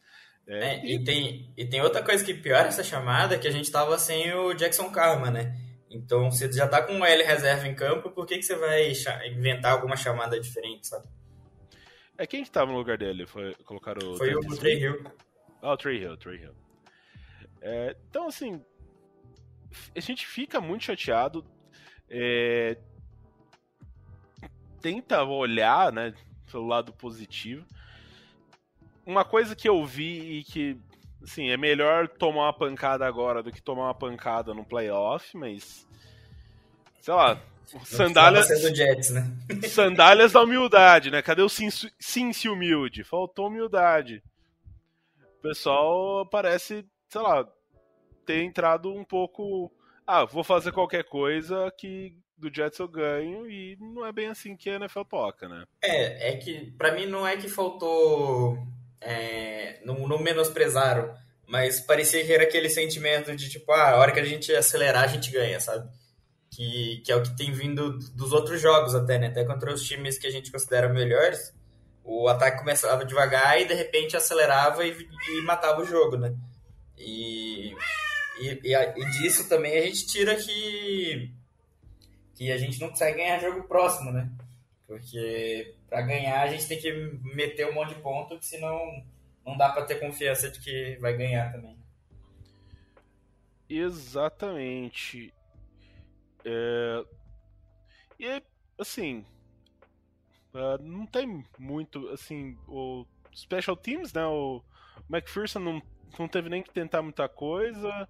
[0.46, 3.70] É, é, e, tem, e tem outra coisa que piora essa chamada, que a gente
[3.70, 5.56] tava sem o Jackson Karma, né?
[5.92, 8.92] Então, você já tá com o L reserva em campo, por que, que você vai
[9.28, 11.06] inventar alguma chamada diferente, sabe?
[12.16, 13.26] É quem que tava no lugar dele?
[13.26, 14.16] Foi colocar o.
[14.16, 15.04] Foi o Trey Hill.
[15.60, 16.54] Ah, o Trey Hill, Trey Hill.
[17.60, 18.64] É, então, assim,
[19.94, 21.44] a gente fica muito chateado.
[22.08, 22.76] É,
[24.80, 26.12] tenta olhar, né,
[26.50, 27.64] pelo lado positivo.
[29.06, 30.78] Uma coisa que eu vi e que,
[31.22, 35.86] assim, é melhor tomar uma pancada agora do que tomar uma pancada no playoff, mas.
[37.00, 37.40] Sei lá.
[37.84, 38.48] Sandálias.
[38.76, 39.24] Jets, né?
[39.68, 41.22] sandálias da humildade, né?
[41.22, 43.04] Cadê o Cincy humilde?
[43.04, 44.22] Faltou humildade.
[45.38, 47.48] O pessoal parece, sei lá,
[48.26, 49.72] ter entrado um pouco.
[50.06, 54.56] Ah, vou fazer qualquer coisa que do Jets eu ganho e não é bem assim
[54.56, 55.64] que a NFL toca, né?
[55.80, 58.58] É, é que para mim não é que faltou
[59.04, 61.14] é, não, não menosprezaram,
[61.46, 65.04] mas parecia que era aquele sentimento de tipo, ah, a hora que a gente acelerar,
[65.04, 65.88] a gente ganha, sabe?
[66.50, 69.28] Que, que é o que tem vindo dos outros jogos até, né?
[69.28, 71.52] Até contra os times que a gente considera melhores,
[72.04, 76.34] o ataque começava devagar e de repente acelerava e, e matava o jogo, né?
[76.98, 77.74] E,
[78.40, 81.32] e, e, e, disso também a gente tira que,
[82.34, 84.30] que a gente não consegue ganhar jogo próximo, né?
[84.92, 86.92] Porque para ganhar a gente tem que
[87.34, 89.02] meter um monte de ponto, senão
[89.42, 91.74] não dá para ter confiança de que vai ganhar também.
[93.70, 95.32] Exatamente.
[96.44, 97.04] É...
[98.20, 98.42] E
[98.78, 99.24] assim,
[100.52, 104.26] uh, não tem muito, assim, o Special Teams, né?
[104.26, 104.62] O
[105.08, 105.82] McPherson não,
[106.18, 108.06] não teve nem que tentar muita coisa.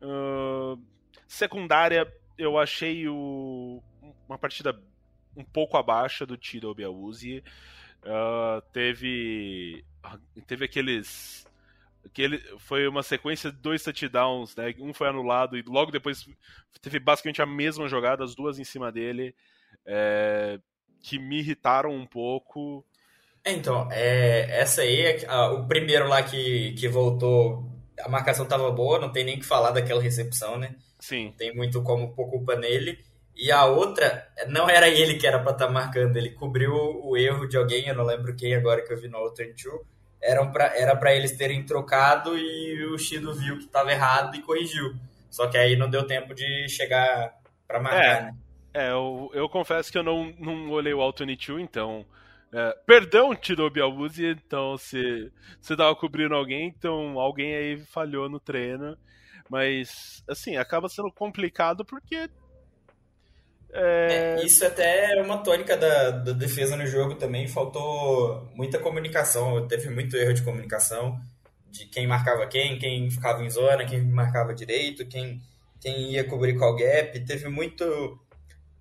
[0.00, 0.80] Uh,
[1.26, 2.06] secundária,
[2.38, 3.82] eu achei o,
[4.28, 4.80] uma partida
[5.38, 7.42] um pouco abaixo do Tiro Biauzi.
[8.02, 9.84] Uh, teve
[10.46, 11.46] teve aqueles
[12.04, 14.74] aquele foi uma sequência de dois touchdowns, né?
[14.80, 16.28] Um foi anulado e logo depois
[16.80, 19.34] teve basicamente a mesma jogada, as duas em cima dele,
[19.86, 20.58] é,
[21.00, 22.84] que me irritaram um pouco.
[23.44, 27.70] É, então, é, essa aí, o primeiro lá que, que voltou,
[28.00, 30.74] a marcação tava boa, não tem nem que falar daquela recepção, né?
[30.98, 31.26] Sim.
[31.26, 32.98] Não tem muito como pôr culpa nele.
[33.38, 37.16] E a outra, não era ele que era para estar tá marcando, ele cobriu o
[37.16, 39.86] erro de alguém, eu não lembro quem agora que eu vi no Outer Two.
[40.20, 44.42] Era pra, era para eles terem trocado e o Shido viu que estava errado e
[44.42, 44.92] corrigiu.
[45.30, 47.32] Só que aí não deu tempo de chegar
[47.68, 48.34] para marcar, é, né?
[48.74, 52.04] É, eu, eu confesso que eu não, não olhei o 22, então.
[52.52, 58.40] É, perdão, Tirobi Abuzi, então se você tava cobrindo alguém, então alguém aí falhou no
[58.40, 58.98] treino.
[59.48, 62.28] Mas, assim, acaba sendo complicado porque
[63.72, 64.36] é...
[64.40, 67.48] É, isso até é uma tônica da, da, defesa no jogo também.
[67.48, 71.20] Faltou muita comunicação, teve muito erro de comunicação
[71.70, 75.40] de quem marcava quem, quem ficava em zona, quem marcava direito, quem,
[75.80, 77.24] quem ia cobrir qual gap.
[77.24, 77.84] Teve muito.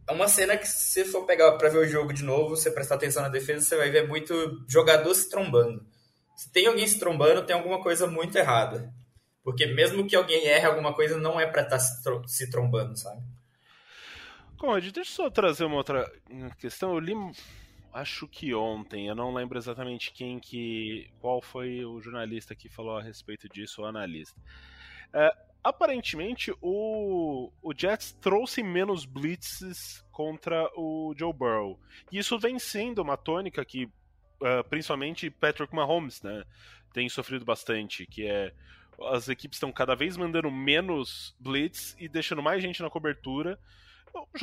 [0.08, 2.95] É uma cena que, se for pegar para ver o jogo de novo, você prestar
[2.95, 4.34] atenção na defesa, você vai ver muito
[4.67, 5.86] jogador se trombando.
[6.36, 8.93] Se tem alguém se trombando, tem alguma coisa muito errada.
[9.43, 13.21] Porque mesmo que alguém erre alguma coisa, não é para estar tá se trombando, sabe?
[14.57, 16.11] Conde, deixa eu só trazer uma outra
[16.59, 16.93] questão.
[16.93, 17.13] Eu li,
[17.93, 21.09] acho que ontem, eu não lembro exatamente quem que.
[21.19, 24.39] qual foi o jornalista que falou a respeito disso, o analista.
[25.13, 25.31] É,
[25.63, 31.79] aparentemente, o, o Jets trouxe menos blitzes contra o Joe Burrow.
[32.11, 36.43] E isso vem sendo uma tônica que, uh, principalmente, Patrick Mahomes né,
[36.91, 38.53] tem sofrido bastante, que é
[39.11, 43.59] as equipes estão cada vez mandando menos blitz e deixando mais gente na cobertura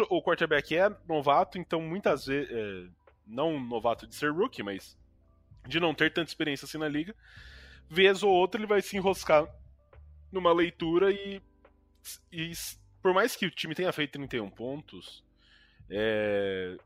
[0.08, 2.50] o quarterback é novato, então muitas vezes.
[2.50, 4.96] É, não novato de ser rookie, mas
[5.66, 7.14] de não ter tanta experiência assim na liga.
[7.88, 9.46] Vez ou outra ele vai se enroscar
[10.30, 11.40] numa leitura e,
[12.32, 12.52] e
[13.00, 15.24] por mais que o time tenha feito 31 pontos,
[15.88, 16.76] é,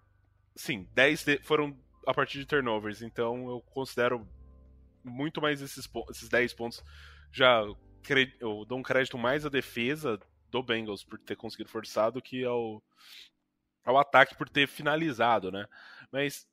[0.54, 4.26] sim, 10 de, foram a partir de turnovers, então eu considero
[5.04, 6.82] muito mais esses, esses 10 pontos.
[7.32, 7.62] Já
[8.40, 10.18] eu dou um crédito mais à defesa
[10.50, 12.82] do Bengals por ter conseguido forçar do que ao,
[13.84, 15.66] ao ataque por ter finalizado, né?
[16.11, 16.46] Mas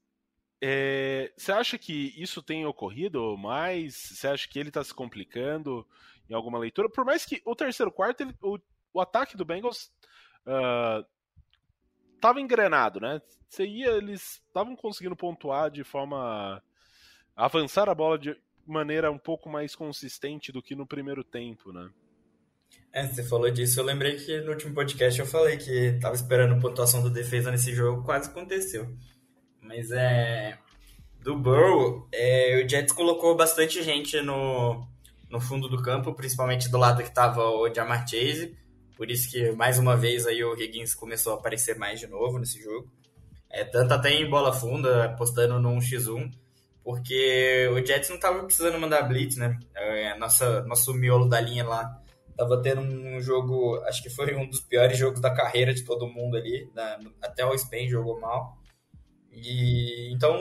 [0.62, 3.96] é, você acha que isso tem ocorrido mais?
[3.96, 5.88] Você acha que ele está se complicando
[6.30, 6.90] em alguma leitura?
[6.90, 8.58] Por mais que o terceiro quarto, ele, o,
[8.94, 9.92] o ataque do Bengals
[10.46, 11.06] uh,
[12.20, 13.22] tava engrenado, né?
[13.48, 16.62] Você ia, eles estavam conseguindo pontuar de forma.
[17.36, 21.92] avançar a bola de maneira um pouco mais consistente do que no primeiro tempo, né?
[22.96, 26.62] É, você falou disso, eu lembrei que no último podcast eu falei que tava esperando
[26.62, 28.88] pontuação da defesa nesse jogo, quase aconteceu.
[29.62, 30.58] Mas é.
[31.20, 34.88] Do Burrow, é, o Jets colocou bastante gente no,
[35.30, 38.56] no fundo do campo, principalmente do lado que tava o Jamar Chase.
[38.96, 42.40] Por isso que, mais uma vez, aí o Higgins começou a aparecer mais de novo
[42.40, 42.90] nesse jogo.
[43.50, 46.32] É, tanto até em bola funda, apostando no 1x1,
[46.82, 49.60] porque o Jets não tava precisando mandar blitz, né?
[49.76, 52.05] É, nossa, nosso miolo da linha lá
[52.36, 56.08] tava tendo um jogo, acho que foi um dos piores jogos da carreira de todo
[56.08, 58.58] mundo ali, na, até o Spain jogou mal.
[59.32, 60.38] E então,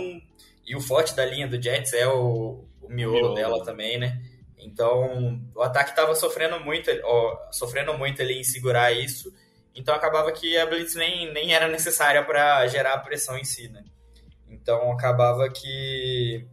[0.66, 3.34] e o forte da linha do Jets é o, o miolo, miolo.
[3.34, 4.20] dela também, né?
[4.58, 9.32] Então, o ataque estava sofrendo muito, ó, sofrendo muito ali em segurar isso.
[9.74, 13.68] Então, acabava que a blitz nem, nem era necessária para gerar a pressão em si,
[13.68, 13.84] né?
[14.48, 16.46] Então, acabava que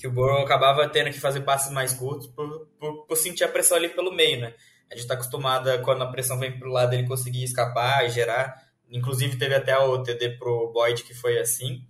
[0.00, 3.48] que o Burrow acabava tendo que fazer passes mais curtos por, por, por sentir a
[3.48, 4.54] pressão ali pelo meio, né?
[4.90, 8.10] A gente está acostumada quando a pressão vem para o lado ele conseguir escapar e
[8.10, 8.68] gerar.
[8.90, 11.86] Inclusive teve até o TD pro Boyd que foi assim.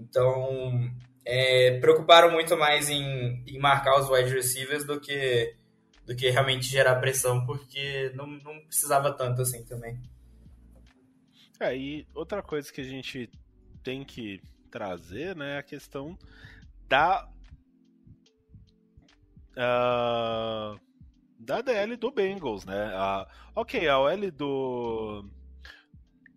[0.00, 0.90] Então
[1.26, 5.54] é, preocuparam muito mais em, em, marcar os wide receivers do que
[6.06, 10.00] do que realmente gerar pressão, porque não, não precisava tanto assim também.
[11.60, 13.30] É, e outra coisa que a gente
[13.84, 16.18] tem que trazer, né, é a questão
[16.88, 17.31] da
[19.56, 20.80] uh,
[21.38, 22.92] da DL do Bengals, né?
[22.94, 25.24] Uh, ok, a OL do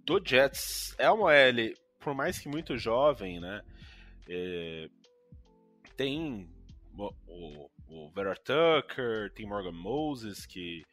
[0.06, 3.64] do Jets é uma OL, por mais que muito jovem, né?
[4.28, 4.90] É,
[5.96, 6.50] tem
[6.98, 10.84] o, o, o Vera Tucker, tem Morgan Moses, que,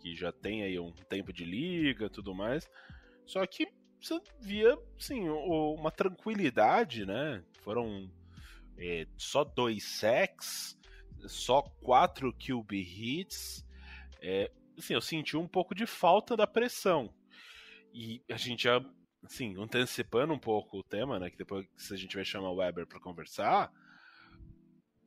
[0.00, 2.68] que já tem aí um tempo de liga tudo mais.
[3.26, 3.68] Só que
[4.00, 7.42] você via, sim, uma tranquilidade, né?
[7.60, 8.10] Foram
[8.76, 10.77] é, só dois sacks,
[11.26, 13.64] só quatro QB hits.
[14.20, 17.12] É, assim, eu senti um pouco de falta da pressão.
[17.92, 18.84] E a gente já,
[19.24, 21.30] assim, antecipando um pouco o tema, né?
[21.30, 23.72] Que depois a gente vai chamar o Weber para conversar,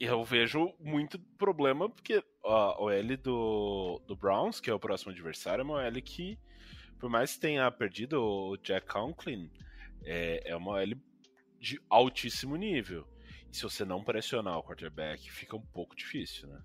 [0.01, 5.61] eu vejo muito problema, porque a OL do, do Browns, que é o próximo adversário,
[5.61, 6.39] é uma OL que,
[6.99, 9.51] por mais que tenha perdido o Jack Conklin,
[10.03, 10.95] é, é uma OL
[11.59, 13.07] de altíssimo nível.
[13.51, 16.59] E se você não pressionar o quarterback, fica um pouco difícil, né?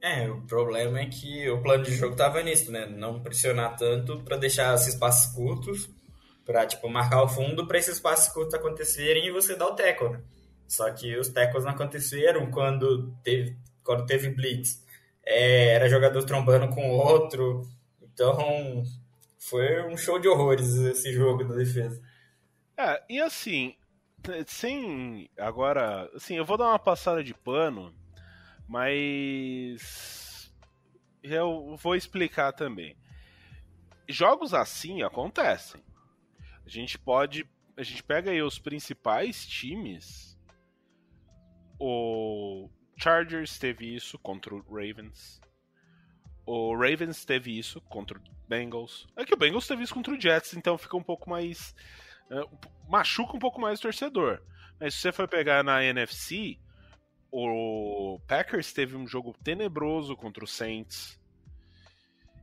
[0.00, 2.86] É, o problema é que o plano de jogo tava nisso, né?
[2.86, 5.88] Não pressionar tanto para deixar esses passos curtos,
[6.44, 10.10] para tipo marcar o fundo para esses passos curtos acontecerem e você dar o tackle,
[10.10, 10.22] né?
[10.68, 14.82] Só que os tackles não aconteceram quando teve quando teve blitz.
[15.24, 17.62] É, era jogador trombando com o outro.
[18.02, 18.82] Então,
[19.38, 22.00] foi um show de horrores esse jogo da defesa.
[22.76, 23.74] É, e assim,
[24.46, 25.28] sem.
[25.38, 27.94] Agora, assim, eu vou dar uma passada de pano,
[28.68, 30.52] mas.
[31.22, 32.96] Eu vou explicar também.
[34.08, 35.82] Jogos assim acontecem.
[36.64, 37.48] A gente pode.
[37.76, 40.38] A gente pega aí os principais times.
[41.78, 45.40] O Chargers teve isso contra o Ravens.
[46.46, 49.06] O Ravens teve isso contra o Bengals.
[49.16, 51.74] É que o Bengals teve isso contra o Jets, então fica um pouco mais é,
[52.88, 54.40] machuca um pouco mais o torcedor.
[54.80, 56.58] Mas se você for pegar na NFC,
[57.30, 61.20] o Packers teve um jogo tenebroso contra o Saints.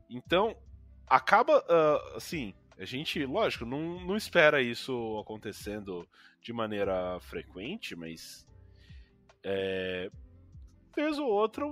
[0.10, 0.56] Então,
[1.08, 2.54] acaba uh, assim.
[2.78, 6.08] A gente, lógico, não, não espera isso acontecendo
[6.42, 8.48] de maneira frequente, mas.
[9.44, 10.10] É,
[10.96, 11.66] vez ou outra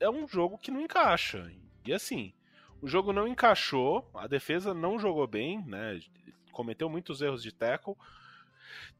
[0.00, 1.50] é um jogo que não encaixa.
[1.86, 2.32] E assim,
[2.80, 5.98] o jogo não encaixou, a defesa não jogou bem, né?
[6.54, 7.94] Cometeu muitos erros de tackle,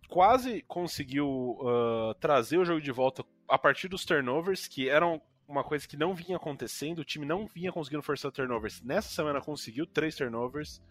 [0.09, 5.63] quase conseguiu uh, trazer o jogo de volta a partir dos turnovers, que eram uma
[5.63, 8.81] coisa que não vinha acontecendo, o time não vinha conseguindo forçar turnovers.
[8.83, 10.83] Nessa semana conseguiu três turnovers.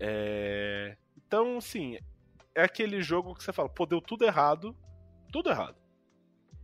[0.00, 0.96] É...
[1.16, 1.98] Então, sim,
[2.54, 4.76] é aquele jogo que você fala, pô, deu tudo errado,
[5.32, 5.76] tudo errado.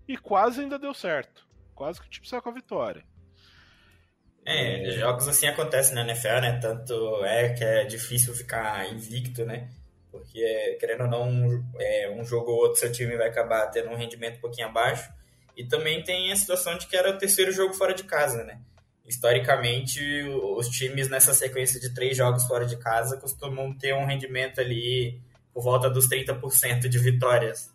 [0.07, 1.49] E quase ainda deu certo.
[1.75, 3.07] Quase que o time saiu com a vitória.
[4.51, 6.59] É, jogos assim acontecem na NFL, né?
[6.61, 9.69] Tanto é que é difícil ficar invicto, né?
[10.11, 13.97] Porque, querendo ou não, é, um jogo ou outro seu time vai acabar tendo um
[13.97, 15.09] rendimento um pouquinho abaixo.
[15.57, 18.59] E também tem a situação de que era o terceiro jogo fora de casa, né?
[19.07, 20.01] Historicamente,
[20.57, 25.21] os times nessa sequência de três jogos fora de casa costumam ter um rendimento ali
[25.55, 27.73] por volta dos 30% de vitórias.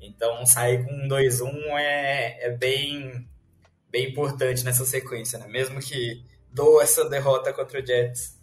[0.00, 3.26] Então, sair com 2-1 é, é bem
[3.92, 5.46] bem importante nessa sequência, né?
[5.46, 8.40] Mesmo que doa essa derrota contra o Jets.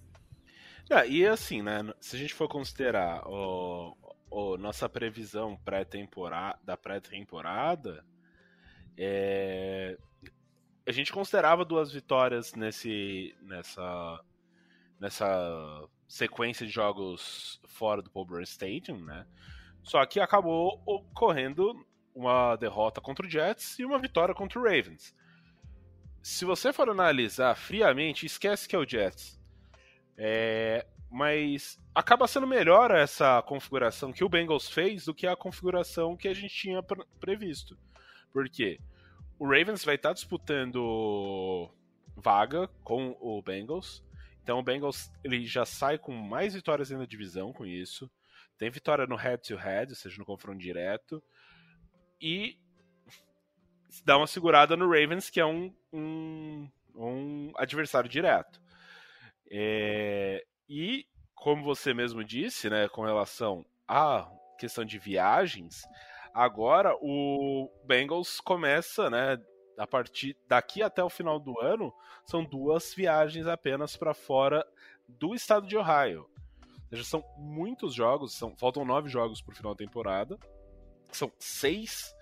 [0.89, 1.81] É, e assim, né?
[1.99, 3.97] Se a gente for considerar o,
[4.29, 8.05] o nossa previsão pré-temporada da pré-temporada,
[8.95, 9.97] é,
[10.88, 14.23] a gente considerava duas vitórias nesse nessa
[14.99, 19.25] nessa sequência de jogos fora do Paul Stadium, né?
[19.83, 21.73] Só que acabou ocorrendo
[22.13, 25.15] uma derrota contra o Jets e uma vitória contra o Ravens.
[26.21, 29.39] Se você for analisar friamente, esquece que é o Jets.
[30.17, 36.15] É, mas acaba sendo melhor essa configuração que o Bengals fez do que a configuração
[36.15, 36.84] que a gente tinha
[37.19, 37.77] previsto.
[38.32, 38.79] Por quê?
[39.38, 41.69] O Ravens vai estar disputando
[42.15, 44.03] vaga com o Bengals.
[44.43, 48.12] Então o Bengals ele já sai com mais vitórias na divisão com isso.
[48.58, 51.23] Tem vitória no head-to-head, ou seja, no confronto direto.
[52.19, 52.60] E
[54.06, 58.62] dá uma segurada no Ravens, que é um, um, um adversário direto.
[59.52, 65.82] É, e, como você mesmo disse, né, com relação à questão de viagens,
[66.34, 69.39] agora o Bengals começa, né,
[69.78, 71.93] a partir daqui até o final do ano,
[72.25, 74.65] são duas viagens apenas para fora
[75.08, 76.30] do estado de Ohio.
[76.62, 80.38] Ou seja, são muitos jogos, são, faltam nove jogos para o final da temporada.
[81.12, 82.13] São seis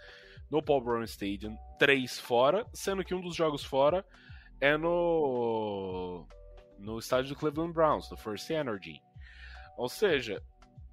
[0.50, 4.06] no Paul Brown Stadium, três fora, sendo que um dos jogos fora
[4.60, 6.26] é no
[6.78, 9.02] no estádio do Cleveland Browns, do First Energy.
[9.78, 10.42] Ou seja,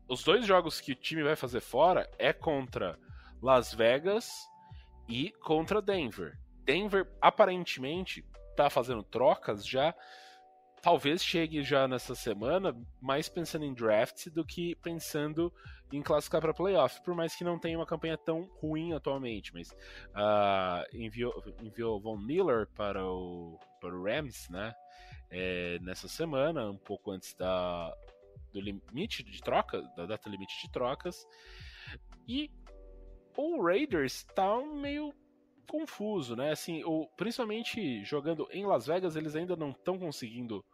[0.09, 2.99] os dois jogos que o time vai fazer fora é contra
[3.43, 4.31] Las Vegas
[5.09, 6.39] e contra Denver.
[6.65, 9.95] Denver aparentemente está fazendo trocas já.
[10.85, 15.51] Talvez chegue já nessa semana, mais pensando em draft do que pensando
[15.91, 19.53] em classificar para playoff, por mais que não tenha uma campanha tão ruim atualmente.
[19.55, 24.75] Mas uh, enviou, enviou Von Miller para o, para o Rams, né?
[25.35, 27.93] é, nessa semana, um pouco antes da,
[28.53, 31.27] do limite de troca, da data limite de trocas.
[32.29, 32.51] E
[33.37, 35.13] o Raiders está meio
[35.69, 36.53] confuso, né?
[36.53, 40.65] Assim, o, principalmente jogando em Las Vegas, eles ainda não estão conseguindo.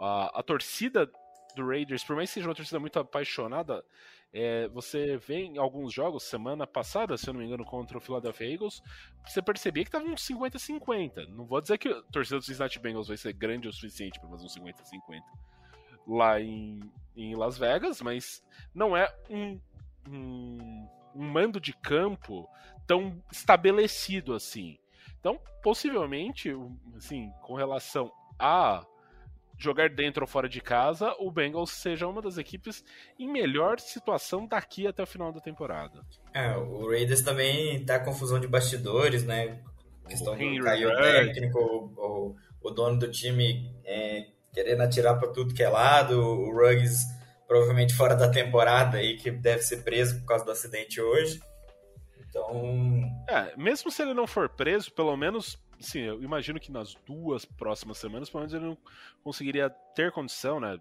[0.00, 1.10] A, a torcida
[1.54, 3.84] do Raiders, por mais que seja uma torcida muito apaixonada,
[4.32, 8.00] é, você vê em alguns jogos, semana passada, se eu não me engano, contra o
[8.00, 8.82] Philadelphia Eagles,
[9.26, 11.28] você percebia que tava uns 50-50.
[11.28, 14.28] Não vou dizer que a torcida dos Cincinnati Bengals vai ser grande o suficiente para
[14.28, 15.22] fazer uns 50-50
[16.06, 16.80] lá em,
[17.16, 18.42] em Las Vegas, mas
[18.74, 19.60] não é um,
[20.08, 22.48] um, um mando de campo
[22.86, 24.78] tão estabelecido assim.
[25.20, 26.50] Então, possivelmente,
[26.96, 28.84] assim, com relação a
[29.58, 32.84] jogar dentro ou fora de casa, o Bengals seja uma das equipes
[33.18, 36.00] em melhor situação daqui até o final da temporada.
[36.32, 39.60] É, o Raiders também tá confusão de bastidores, né?
[40.04, 45.32] A questão o do caiu técnico, o, o, dono do time é, querendo atirar para
[45.32, 47.04] tudo que é lado, o Ruggs
[47.46, 51.40] provavelmente fora da temporada aí, que deve ser preso por causa do acidente hoje.
[52.28, 53.02] Então.
[53.28, 57.44] É, mesmo se ele não for preso, pelo menos sim, eu imagino que nas duas
[57.44, 58.78] próximas semanas, pelo menos ele não
[59.22, 60.78] conseguiria ter condição, né?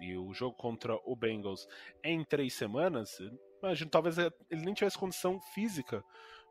[0.00, 1.68] E o jogo contra o Bengals
[2.02, 3.18] em três semanas,
[3.62, 6.02] imagino talvez ele nem tivesse condição física,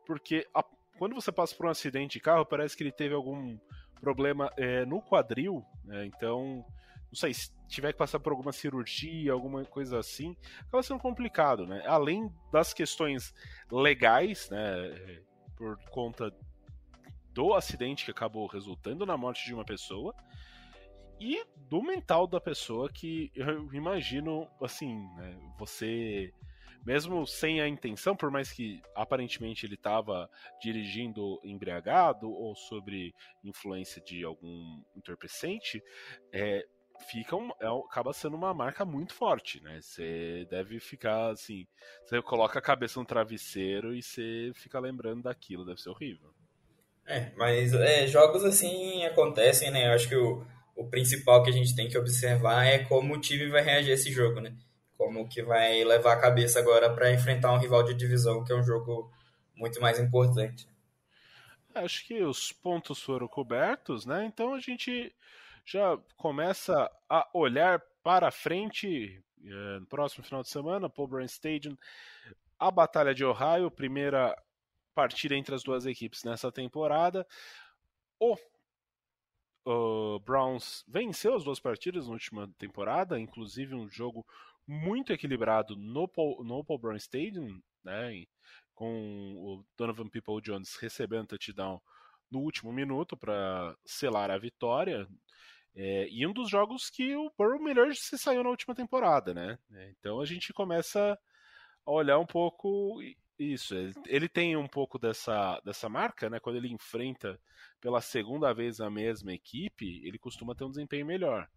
[0.06, 0.64] porque a,
[0.98, 3.58] quando você passa por um acidente de carro, parece que ele teve algum
[4.00, 6.06] problema é, no quadril, né?
[6.06, 6.64] Então,
[7.10, 11.66] não sei, se tiver que passar por alguma cirurgia, alguma coisa assim, acaba sendo complicado,
[11.66, 11.82] né?
[11.86, 13.34] Além das questões
[13.70, 15.22] legais, né?
[15.56, 16.32] Por conta
[17.40, 20.14] do acidente que acabou resultando na morte de uma pessoa
[21.18, 26.34] e do mental da pessoa que eu imagino assim, né, você
[26.84, 30.28] mesmo sem a intenção, por mais que aparentemente ele estava
[30.60, 35.82] dirigindo embriagado ou sobre influência de algum entorpecente,
[36.34, 36.62] é,
[37.08, 39.80] fica um, é, acaba sendo uma marca muito forte, né?
[39.80, 41.66] Você deve ficar assim,
[42.04, 46.34] você coloca a cabeça no travesseiro e você fica lembrando daquilo, deve ser horrível.
[47.06, 49.88] É, mas é, jogos assim acontecem, né?
[49.88, 50.44] Eu acho que o,
[50.76, 53.94] o principal que a gente tem que observar é como o time vai reagir a
[53.94, 54.54] esse jogo, né?
[54.96, 58.56] Como que vai levar a cabeça agora para enfrentar um rival de divisão, que é
[58.56, 59.10] um jogo
[59.56, 60.68] muito mais importante.
[61.74, 64.24] Acho que os pontos foram cobertos, né?
[64.24, 65.14] Então a gente
[65.64, 71.76] já começa a olhar para frente é, no próximo final de semana, Paul Brown Stadium,
[72.58, 74.36] a Batalha de Ohio, primeira
[75.00, 77.26] partida entre as duas equipes nessa temporada.
[78.18, 78.36] O,
[79.64, 84.26] o Browns venceu as duas partidas na última temporada, inclusive um jogo
[84.66, 88.26] muito equilibrado no Paul, no Paul Brown Stadium, né,
[88.74, 91.80] com o Donovan People Jones recebendo touchdown
[92.30, 95.08] no último minuto para selar a vitória.
[95.74, 99.58] É, e um dos jogos que o Burrow melhor se saiu na última temporada, né?
[99.72, 101.18] É, então a gente começa
[101.86, 103.00] a olhar um pouco
[103.40, 103.74] isso.
[103.74, 106.38] Ele, ele tem um pouco dessa, dessa marca, né?
[106.38, 107.40] Quando ele enfrenta
[107.80, 111.48] pela segunda vez a mesma equipe, ele costuma ter um desempenho melhor.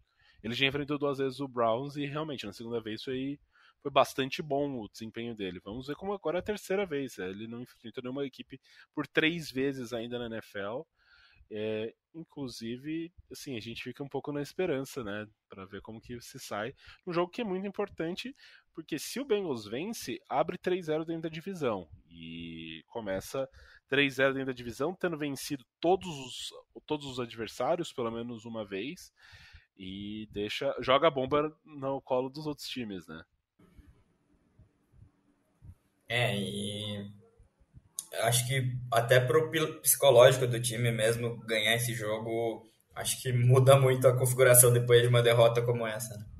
[0.42, 3.38] Ele já enfrentou duas vezes o Browns e realmente na segunda vez foi,
[3.82, 5.60] foi bastante bom o desempenho dele.
[5.62, 7.16] Vamos ver como agora é a terceira vez.
[7.16, 7.30] Né?
[7.30, 8.60] Ele não enfrentou nenhuma equipe
[8.94, 10.82] por três vezes ainda na NFL.
[11.50, 16.20] É, inclusive, assim, a gente fica um pouco na esperança, né, para ver como que
[16.20, 16.74] se sai.
[17.06, 18.34] Um jogo que é muito importante,
[18.74, 23.48] porque se o Bengals vence, abre 3-0 dentro da divisão e começa
[23.90, 26.52] 3-0 dentro da divisão, tendo vencido todos os,
[26.86, 29.12] todos os adversários pelo menos uma vez
[29.76, 33.22] e deixa joga a bomba no colo dos outros times, né?
[36.08, 37.10] É, e
[38.22, 39.50] acho que até pro
[39.80, 45.08] psicológico do time mesmo ganhar esse jogo, acho que muda muito a configuração depois de
[45.08, 46.16] uma derrota como essa.
[46.16, 46.33] Né?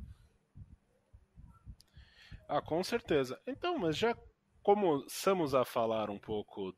[2.55, 3.36] Ah, com certeza.
[3.48, 4.16] Então, mas já
[4.62, 6.72] começamos a falar um pouco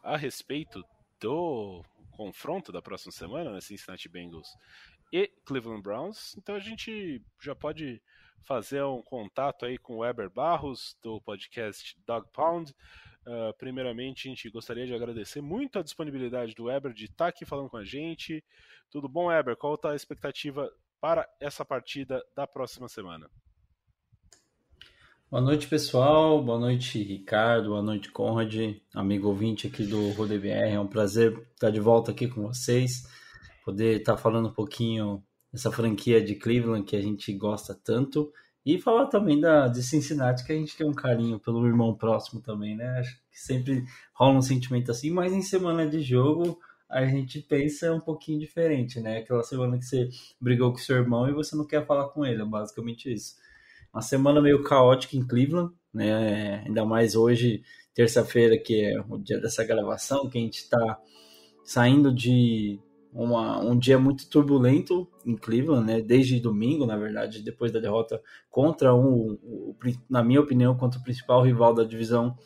[0.00, 0.84] a respeito
[1.20, 4.46] do confronto da próxima semana, né, Cincinnati Bengals
[5.12, 8.00] e Cleveland Browns, então a gente já pode
[8.42, 12.72] fazer um contato aí com o Weber Barros, do podcast Dog Pound.
[13.26, 17.44] Uh, primeiramente, a gente gostaria de agradecer muito a disponibilidade do Weber de estar aqui
[17.44, 18.44] falando com a gente.
[18.92, 19.56] Tudo bom, Weber?
[19.56, 20.70] Qual está a expectativa
[21.00, 23.28] para essa partida da próxima semana?
[25.28, 26.40] Boa noite, pessoal.
[26.40, 27.70] Boa noite, Ricardo.
[27.70, 30.74] Boa noite, Conrad, amigo ouvinte aqui do RodeBR.
[30.74, 33.02] É um prazer estar de volta aqui com vocês,
[33.64, 35.20] poder estar falando um pouquinho
[35.52, 38.32] dessa franquia de Cleveland que a gente gosta tanto
[38.64, 42.40] e falar também da, de Cincinnati, que a gente tem um carinho pelo irmão próximo
[42.40, 43.00] também, né?
[43.00, 46.56] Acho que sempre rola um sentimento assim, mas em semana de jogo
[46.88, 49.18] a gente pensa um pouquinho diferente, né?
[49.18, 50.08] Aquela semana que você
[50.40, 53.44] brigou com seu irmão e você não quer falar com ele, é basicamente isso
[53.96, 56.62] uma semana meio caótica em Cleveland, né?
[56.66, 57.62] Ainda mais hoje,
[57.94, 60.98] terça-feira, que é o dia dessa gravação, que a gente está
[61.64, 62.78] saindo de
[63.10, 66.02] uma, um dia muito turbulento em Cleveland, né?
[66.02, 68.20] Desde domingo, na verdade, depois da derrota
[68.50, 69.74] contra um, um
[70.10, 72.36] na minha opinião, contra o principal rival da divisão,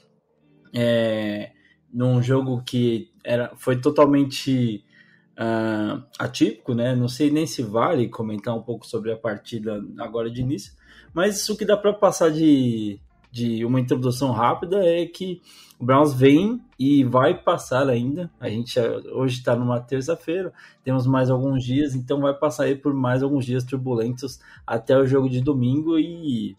[0.72, 1.50] é,
[1.92, 4.84] num jogo que era, foi totalmente
[5.32, 6.94] uh, atípico, né?
[6.94, 10.78] Não sei nem se vale comentar um pouco sobre a partida agora de início,
[11.12, 13.00] mas o que dá para passar de,
[13.30, 15.40] de uma introdução rápida é que
[15.78, 18.30] o Browns vem e vai passar ainda.
[18.38, 18.78] A gente
[19.12, 20.52] hoje está numa terça-feira,
[20.84, 25.06] temos mais alguns dias, então vai passar aí por mais alguns dias turbulentos até o
[25.06, 26.56] jogo de domingo e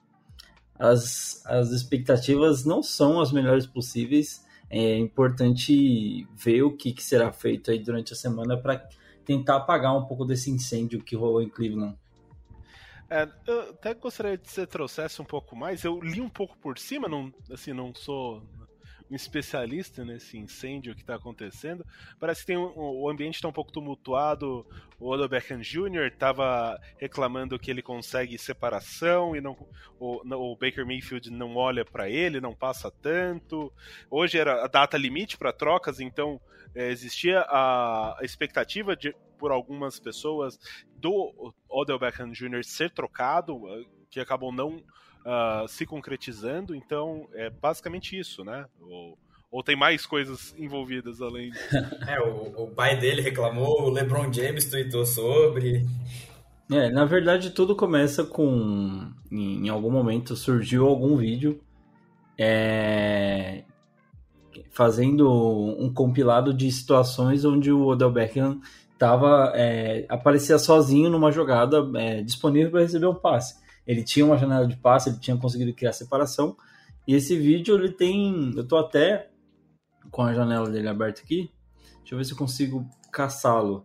[0.78, 4.44] as, as expectativas não são as melhores possíveis.
[4.68, 8.82] É importante ver o que, que será feito aí durante a semana para
[9.24, 11.96] tentar apagar um pouco desse incêndio que rolou em Cleveland.
[13.12, 15.84] É, eu até gostaria que você trouxesse um pouco mais.
[15.84, 18.42] Eu li um pouco por cima, não, assim, não sou
[19.10, 21.86] um especialista nesse incêndio que está acontecendo.
[22.18, 24.66] Parece que tem um, o ambiente está um pouco tumultuado.
[24.98, 26.08] O Odell Beckham Jr.
[26.08, 29.58] estava reclamando que ele consegue separação e não
[30.00, 33.74] o, o Baker Mayfield não olha para ele, não passa tanto.
[34.10, 36.40] Hoje era a data limite para trocas, então
[36.74, 40.60] é, existia a expectativa de por algumas pessoas
[40.98, 42.64] do Odell Beckham Jr.
[42.64, 43.64] ser trocado,
[44.08, 46.76] que acabou não uh, se concretizando.
[46.76, 48.68] Então, é basicamente isso, né?
[48.80, 49.18] Ou,
[49.50, 51.76] ou tem mais coisas envolvidas além disso?
[52.08, 55.84] É, o, o pai dele reclamou, o LeBron James tweetou sobre.
[56.72, 59.12] É, na verdade, tudo começa com.
[59.32, 61.60] Em, em algum momento surgiu algum vídeo
[62.38, 63.64] é,
[64.70, 68.62] fazendo um compilado de situações onde o Odell Beckham
[69.02, 73.60] tava, é, aparecia sozinho numa jogada é, disponível para receber um passe.
[73.88, 76.56] Ele tinha uma janela de passe, ele tinha conseguido criar separação.
[77.08, 78.54] E esse vídeo ele tem.
[78.56, 79.32] Eu tô até
[80.12, 81.50] com a janela dele aberta aqui.
[82.02, 83.84] Deixa eu ver se eu consigo caçá-lo.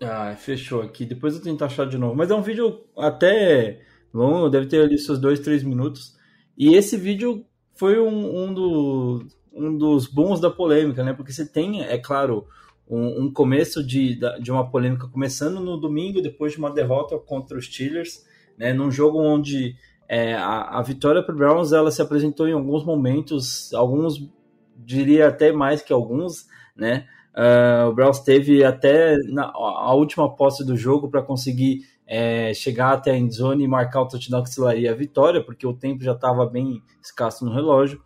[0.00, 1.04] Ah, fechou aqui.
[1.04, 2.14] Depois eu tento achar de novo.
[2.14, 3.80] Mas é um vídeo até
[4.14, 6.14] longo, deve ter ali seus dois, três minutos.
[6.56, 7.44] E esse vídeo
[7.74, 11.12] foi um, um, do, um dos bons da polêmica, né?
[11.12, 12.46] Porque você tem, é claro,
[12.88, 17.58] um, um, começo de, de uma polêmica começando no domingo, depois de uma derrota contra
[17.58, 18.24] os Steelers,
[18.56, 19.74] né, num jogo onde
[20.08, 24.30] é, a, a, vitória para o Browns ela se apresentou em alguns momentos, alguns
[24.76, 27.06] diria até mais que alguns, né?
[27.34, 32.92] Uh, o Browns teve até na, a última posse do jogo para conseguir é, chegar
[32.92, 36.12] até a endzone e marcar o touchdown que selaria a vitória, porque o tempo já
[36.12, 38.00] estava bem escasso no relógio.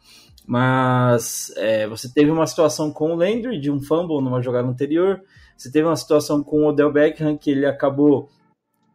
[0.51, 5.23] Mas é, você teve uma situação com o Landry de um fumble numa jogada anterior.
[5.57, 8.29] Você teve uma situação com o Odell Beckham que ele acabou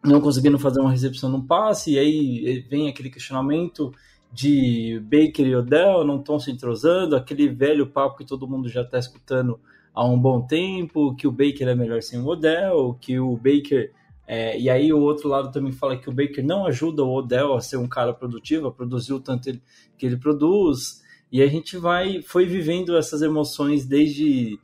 [0.03, 3.93] não conseguindo fazer uma recepção no passe, e aí vem aquele questionamento
[4.33, 8.81] de Baker e Odell não estão se entrosando, aquele velho papo que todo mundo já
[8.81, 9.57] está escutando
[9.93, 13.93] há um bom tempo, que o Baker é melhor sem o Odell, que o Baker.
[14.27, 17.53] É, e aí o outro lado também fala que o Baker não ajuda o Odell
[17.53, 19.63] a ser um cara produtivo, a produzir o tanto ele,
[19.97, 21.04] que ele produz.
[21.35, 24.57] E a gente vai foi vivendo essas emoções desde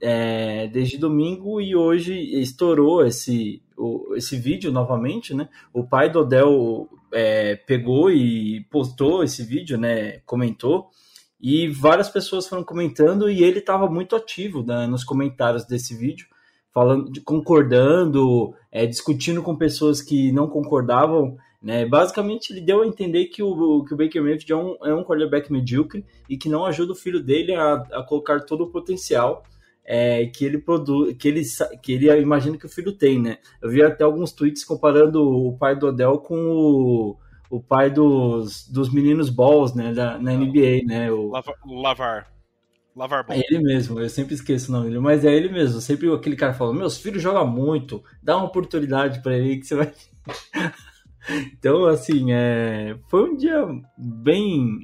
[0.00, 5.48] é, desde domingo e hoje estourou esse o, esse vídeo novamente, né?
[5.72, 10.18] O pai do Odell é, pegou e postou esse vídeo, né?
[10.26, 10.90] Comentou
[11.40, 16.26] e várias pessoas foram comentando e ele estava muito ativo né, nos comentários desse vídeo,
[16.74, 21.36] falando, concordando, é, discutindo com pessoas que não concordavam.
[21.62, 21.84] Né?
[21.86, 25.04] Basicamente, ele deu a entender que o, que o Baker Mayfield é um, é um
[25.04, 29.42] quarterback medíocre e que não ajuda o filho dele a, a colocar todo o potencial
[29.84, 31.42] é, que ele produz, que ele,
[31.80, 33.38] que ele imagina que o filho tem, né?
[33.62, 37.16] Eu vi até alguns tweets comparando o pai do Odell com o,
[37.48, 41.10] o pai dos, dos meninos balls, né, da, na NBA, né?
[41.12, 41.30] O...
[41.64, 42.36] Lavar.
[42.96, 43.36] Lavar Ball.
[43.36, 45.80] É ele mesmo, eu sempre esqueço o nome dele, mas é ele mesmo.
[45.82, 49.74] Sempre aquele cara fala: Meus filhos jogam muito, dá uma oportunidade para ele que você
[49.76, 49.92] vai.
[51.52, 52.96] Então, assim, é...
[53.08, 53.66] foi um dia
[53.96, 54.80] bem,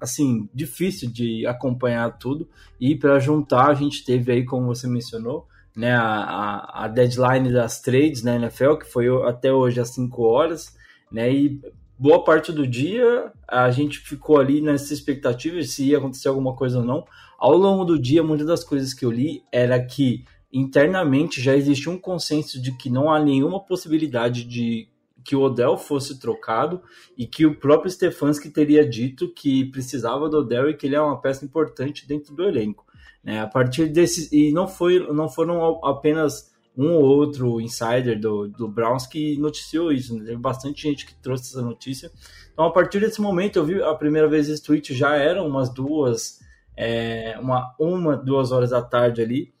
[0.00, 2.48] assim, difícil de acompanhar tudo.
[2.80, 5.46] E para juntar, a gente teve aí, como você mencionou,
[5.76, 10.76] né, a, a deadline das trades na NFL, que foi até hoje às 5 horas
[11.10, 11.32] né?
[11.32, 11.60] E
[11.98, 16.78] boa parte do dia a gente ficou ali nessa expectativa se ia acontecer alguma coisa
[16.78, 17.04] ou não.
[17.38, 21.92] Ao longo do dia, muitas das coisas que eu li era que internamente já existia
[21.92, 24.88] um consenso de que não há nenhuma possibilidade de
[25.24, 26.82] que o Odell fosse trocado
[27.16, 31.00] e que o próprio Stefanski teria dito que precisava do Odell e que ele é
[31.00, 32.86] uma peça importante dentro do elenco.
[33.22, 33.40] Né?
[33.40, 38.68] A partir desse e não foi não foram apenas um ou outro insider do, do
[38.68, 40.16] Browns que noticiou isso.
[40.16, 40.26] Né?
[40.26, 42.10] Teve bastante gente que trouxe essa notícia.
[42.52, 45.68] Então, a partir desse momento, eu vi a primeira vez esse tweet, já eram umas
[45.68, 46.38] duas,
[46.76, 49.52] é, uma, uma, duas horas da tarde ali.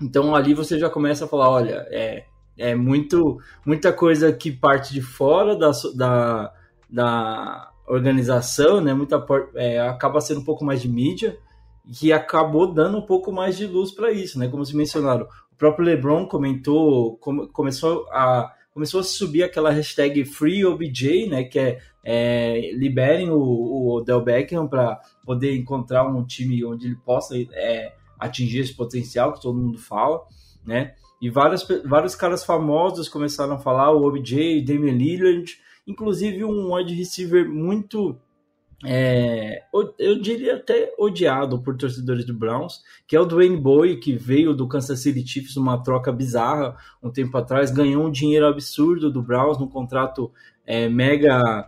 [0.00, 2.24] Então, ali você já começa a falar: olha, é,
[2.56, 6.52] é muito, muita coisa que parte de fora da, da,
[6.88, 8.94] da organização, né?
[8.94, 9.24] Muita,
[9.54, 11.38] é, acaba sendo um pouco mais de mídia
[11.92, 14.48] que acabou dando um pouco mais de luz para isso, né?
[14.48, 17.16] Como se mencionaram, o próprio LeBron comentou,
[17.52, 23.94] começou a começou a subir aquela hashtag FreeOBJ, né, que é, é liberem o, o
[23.94, 29.40] Odell Beckham para poder encontrar um time onde ele possa é, atingir esse potencial que
[29.40, 30.22] todo mundo fala,
[30.66, 30.94] né?
[31.24, 36.92] E vários, vários caras famosos começaram a falar, o OBJ, Damian Lillard, inclusive um wide
[36.92, 38.20] receiver muito
[38.84, 39.62] é,
[39.98, 44.52] eu diria até odiado por torcedores do Browns, que é o Dwayne Boy, que veio
[44.52, 49.22] do Kansas City Chiefs numa troca bizarra um tempo atrás, ganhou um dinheiro absurdo do
[49.22, 50.30] Browns num contrato
[50.66, 51.66] é, mega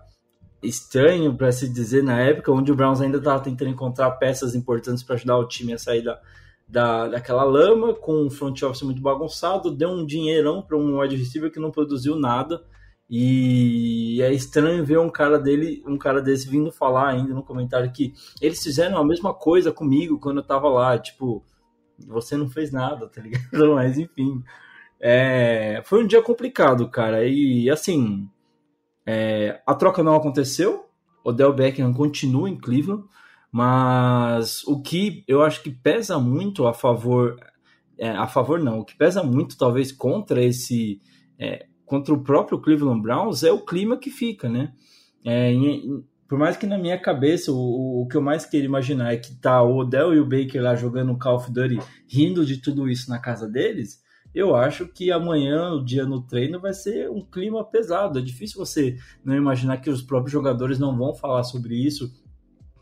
[0.62, 5.02] estranho, para se dizer, na época, onde o Browns ainda estava tentando encontrar peças importantes
[5.02, 6.20] para ajudar o time a sair da,
[6.68, 11.16] da, daquela lama, com um front office muito bagunçado, deu um dinheirão para um wide
[11.16, 12.62] receiver que não produziu nada
[13.08, 17.92] e é estranho ver um cara dele, um cara desse vindo falar ainda no comentário
[17.92, 21.44] que eles fizeram a mesma coisa comigo quando eu tava lá, tipo,
[22.06, 23.46] você não fez nada, tá ligado?
[23.74, 24.42] Mas enfim,
[25.00, 27.24] é, foi um dia complicado, cara.
[27.24, 28.28] E assim,
[29.06, 30.86] é, a troca não aconteceu.
[31.22, 33.04] Odell Beckham continua em Cleveland,
[33.50, 37.36] mas o que eu acho que pesa muito a favor,
[37.98, 41.00] é, a favor não, o que pesa muito talvez contra esse
[41.38, 44.72] é, contra o próprio Cleveland Browns é o clima que fica, né?
[45.24, 49.12] É, em, por mais que na minha cabeça o, o, que eu mais queria imaginar
[49.12, 51.78] é que tá o Odell e o Baker lá jogando Call of Duty,
[52.08, 56.60] rindo de tudo isso na casa deles, eu acho que amanhã, o dia no treino,
[56.60, 58.18] vai ser um clima pesado.
[58.18, 62.12] É difícil você não imaginar que os próprios jogadores não vão falar sobre isso,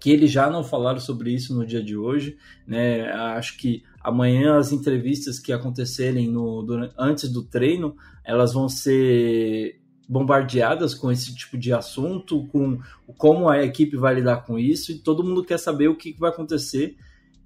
[0.04, 2.36] que eles já não falaram sobre isso no dia de hoje,
[2.66, 3.10] né?
[3.10, 9.80] Acho que amanhã as entrevistas que acontecerem no, durante, antes do treino, elas vão ser
[10.06, 12.78] bombardeadas com esse tipo de assunto, com
[13.16, 16.28] como a equipe vai lidar com isso, e todo mundo quer saber o que vai
[16.28, 16.98] acontecer.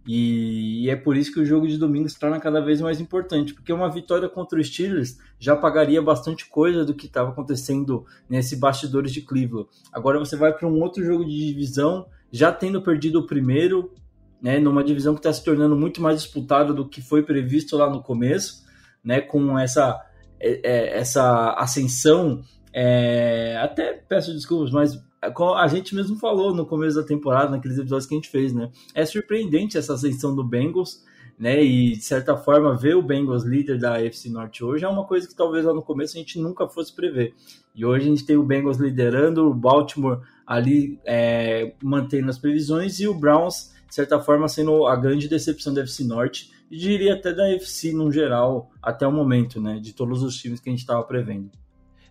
[0.05, 3.01] E, e é por isso que o jogo de domingo se torna cada vez mais
[3.01, 8.05] importante, porque uma vitória contra os Steelers já pagaria bastante coisa do que estava acontecendo
[8.29, 9.69] nesse bastidores de Cleveland.
[9.93, 13.93] Agora você vai para um outro jogo de divisão já tendo perdido o primeiro,
[14.41, 17.91] né, numa divisão que está se tornando muito mais disputada do que foi previsto lá
[17.91, 18.65] no começo,
[19.03, 20.01] né, com essa,
[20.41, 22.43] é, é, essa ascensão.
[22.73, 28.07] É, até peço desculpas, mas a gente mesmo falou no começo da temporada, naqueles episódios
[28.07, 28.71] que a gente fez, né?
[28.95, 31.03] É surpreendente essa ascensão do Bengals.
[31.39, 31.63] Né?
[31.63, 35.29] E de certa forma ver o Bengals líder da AFC Norte hoje é uma coisa
[35.29, 37.35] que talvez lá no começo a gente nunca fosse prever.
[37.75, 42.99] E hoje a gente tem o Bengals liderando, o Baltimore ali é, mantendo as previsões
[42.99, 47.15] e o Browns de certa forma sendo a grande decepção da AFC Norte e diria
[47.15, 49.79] até da AFC no geral até o momento, né?
[49.79, 51.51] De todos os times que a gente estava prevendo.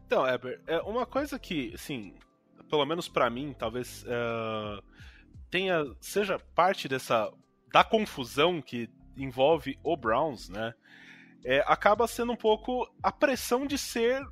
[0.06, 2.14] Então, Eber, é uma coisa que, assim,
[2.70, 4.82] pelo menos para mim, talvez uh,
[5.52, 7.32] tenha seja parte dessa
[7.72, 10.74] da confusão que envolve o Browns, né?
[11.44, 14.26] É, acaba sendo um pouco a pressão de ser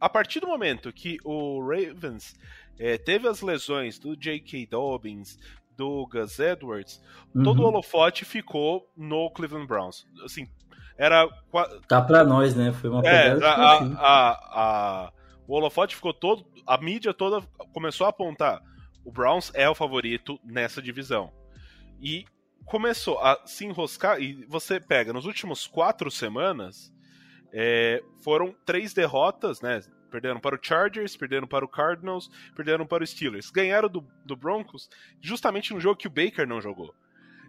[0.00, 2.34] a partir do momento que o Ravens
[2.78, 4.66] é, teve as lesões do J.K.
[4.66, 5.38] Dobbins,
[5.76, 7.02] do Gus Edwards,
[7.34, 7.42] uhum.
[7.42, 10.06] todo o holofote ficou no Cleveland Browns.
[10.24, 10.48] Assim,
[10.96, 11.28] era.
[11.88, 12.72] Tá pra nós, né?
[12.72, 14.30] Foi uma é, a, a,
[15.06, 15.12] a,
[15.46, 16.44] O holofote ficou todo.
[16.66, 17.40] A mídia toda
[17.72, 18.62] começou a apontar.
[19.04, 21.32] O Browns é o favorito nessa divisão.
[22.00, 22.24] E
[22.64, 24.20] começou a se enroscar.
[24.20, 26.92] E você pega, nos últimos quatro semanas,
[27.52, 29.80] é, foram três derrotas, né?
[30.10, 33.50] Perderam para o Chargers, perderam para o Cardinals, perderam para o Steelers.
[33.50, 34.88] Ganharam do, do Broncos
[35.20, 36.94] justamente no jogo que o Baker não jogou.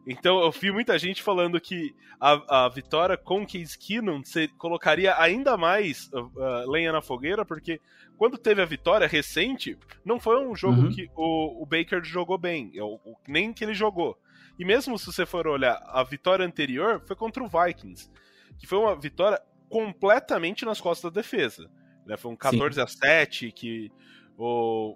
[0.07, 4.21] Então eu vi muita gente falando que a, a vitória com Case Keenum
[4.57, 7.81] colocaria ainda mais uh, uh, lenha na fogueira, porque
[8.15, 10.91] quando teve a vitória recente, não foi um jogo uhum.
[10.91, 14.17] que o, o, Baker jogou bem, eu, nem que ele jogou.
[14.57, 18.09] E mesmo se você for olhar, a vitória anterior foi contra o Vikings,
[18.57, 21.69] que foi uma vitória completamente nas costas da defesa.
[22.05, 22.15] Né?
[22.17, 22.81] Foi um 14 Sim.
[22.81, 23.91] a 7 que
[24.37, 24.95] o,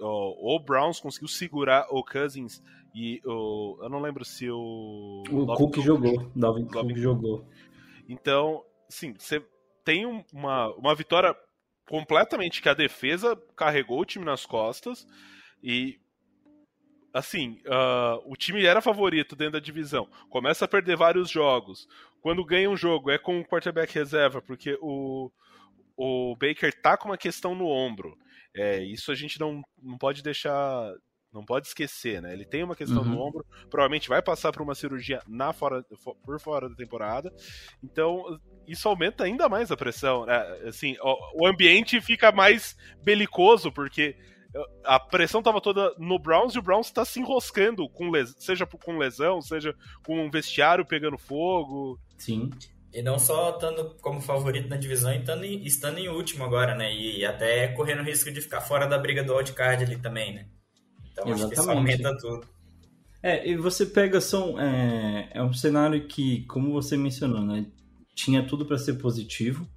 [0.00, 2.62] o, o Browns conseguiu segurar o Cousins
[2.94, 3.78] e o.
[3.82, 5.22] Eu não lembro se o.
[5.30, 6.30] O Cook jogou.
[6.34, 7.46] Dalvin Cook jogou.
[8.08, 9.44] Então, sim, você
[9.84, 11.36] tem uma, uma vitória
[11.88, 15.06] completamente que a defesa carregou o time nas costas
[15.62, 16.00] e.
[17.16, 20.06] Assim, uh, o time era favorito dentro da divisão.
[20.28, 21.88] Começa a perder vários jogos.
[22.20, 25.30] Quando ganha um jogo, é com o quarterback reserva, porque o,
[25.96, 28.18] o Baker tá com uma questão no ombro.
[28.54, 30.92] É, isso a gente não, não pode deixar
[31.32, 32.34] não pode esquecer, né?
[32.34, 33.08] Ele tem uma questão uhum.
[33.08, 35.84] no ombro, provavelmente vai passar por uma cirurgia na fora,
[36.22, 37.32] por fora da temporada.
[37.82, 40.26] Então, isso aumenta ainda mais a pressão.
[40.26, 40.36] Né?
[40.66, 44.16] Assim, o, o ambiente fica mais belicoso, porque
[44.84, 48.34] a pressão estava toda no Browns e o Browns está se enroscando, com les...
[48.38, 51.98] seja com lesão, seja com um vestiário pegando fogo.
[52.18, 52.50] Sim.
[52.92, 56.94] E não só estando como favorito na divisão, estando em, estando em último agora, né?
[56.94, 60.46] E até correndo o risco de ficar fora da briga do wildcard ali também, né?
[61.12, 61.32] Então Exatamente.
[61.32, 62.46] acho que isso aumenta tudo.
[63.22, 67.66] É, e você pega, são, é, é um cenário que, como você mencionou, né,
[68.14, 69.68] tinha tudo para ser positivo.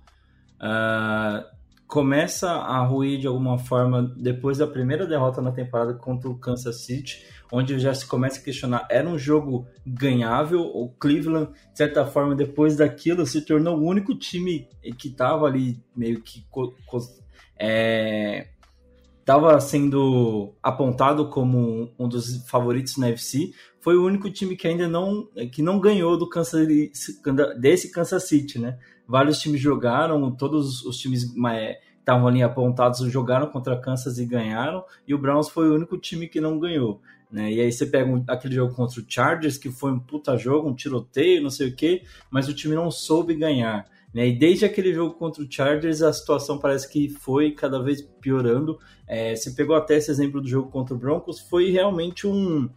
[0.57, 1.43] Uh,
[1.89, 6.85] começa a ruir de alguma forma depois da primeira derrota na temporada contra o Kansas
[6.85, 10.61] City, onde já se começa a questionar: era um jogo ganhável?
[10.61, 14.69] O Cleveland, de certa forma, depois daquilo, se tornou o único time
[14.99, 16.45] que estava ali meio que
[17.59, 18.49] é,
[19.59, 25.27] sendo apontado como um dos favoritos na UFC, foi o único time que ainda não
[25.51, 26.67] que não ganhou do Kansas
[27.59, 28.77] desse Kansas City, né?
[29.09, 31.23] Vários times jogaram, todos os times
[31.97, 36.27] estavam ali apontados jogaram contra Kansas e ganharam, e o Browns foi o único time
[36.27, 37.01] que não ganhou.
[37.31, 37.53] Né?
[37.53, 40.69] E aí você pega um, aquele jogo contra o Chargers, que foi um puta jogo,
[40.69, 43.87] um tiroteio, não sei o quê, mas o time não soube ganhar.
[44.13, 44.27] Né?
[44.27, 48.77] E desde aquele jogo contra o Chargers, a situação parece que foi cada vez piorando.
[49.07, 52.69] É, você pegou até esse exemplo do jogo contra o Broncos, foi realmente um.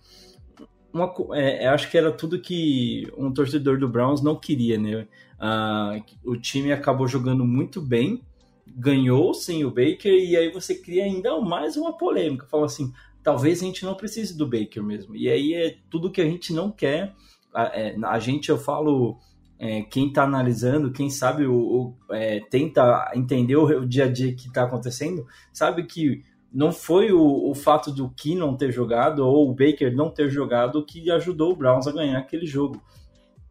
[0.92, 5.06] Uma, é, acho que era tudo que um torcedor do Browns não queria, né?
[5.44, 8.22] Ah, o time acabou jogando muito bem,
[8.64, 12.46] ganhou sem o Baker, e aí você cria ainda mais uma polêmica.
[12.46, 12.92] Fala assim:
[13.24, 15.16] talvez a gente não precise do Baker mesmo.
[15.16, 17.12] E aí é tudo que a gente não quer.
[17.52, 19.18] A, é, a gente, eu falo
[19.58, 24.08] é, quem está analisando, quem sabe o, o é, tenta entender o, o, dia a
[24.08, 26.22] dia que está acontecendo, sabe que
[26.52, 30.84] não foi o, o fato do não ter jogado ou o Baker não ter jogado
[30.86, 32.80] que ajudou o Browns a ganhar aquele jogo.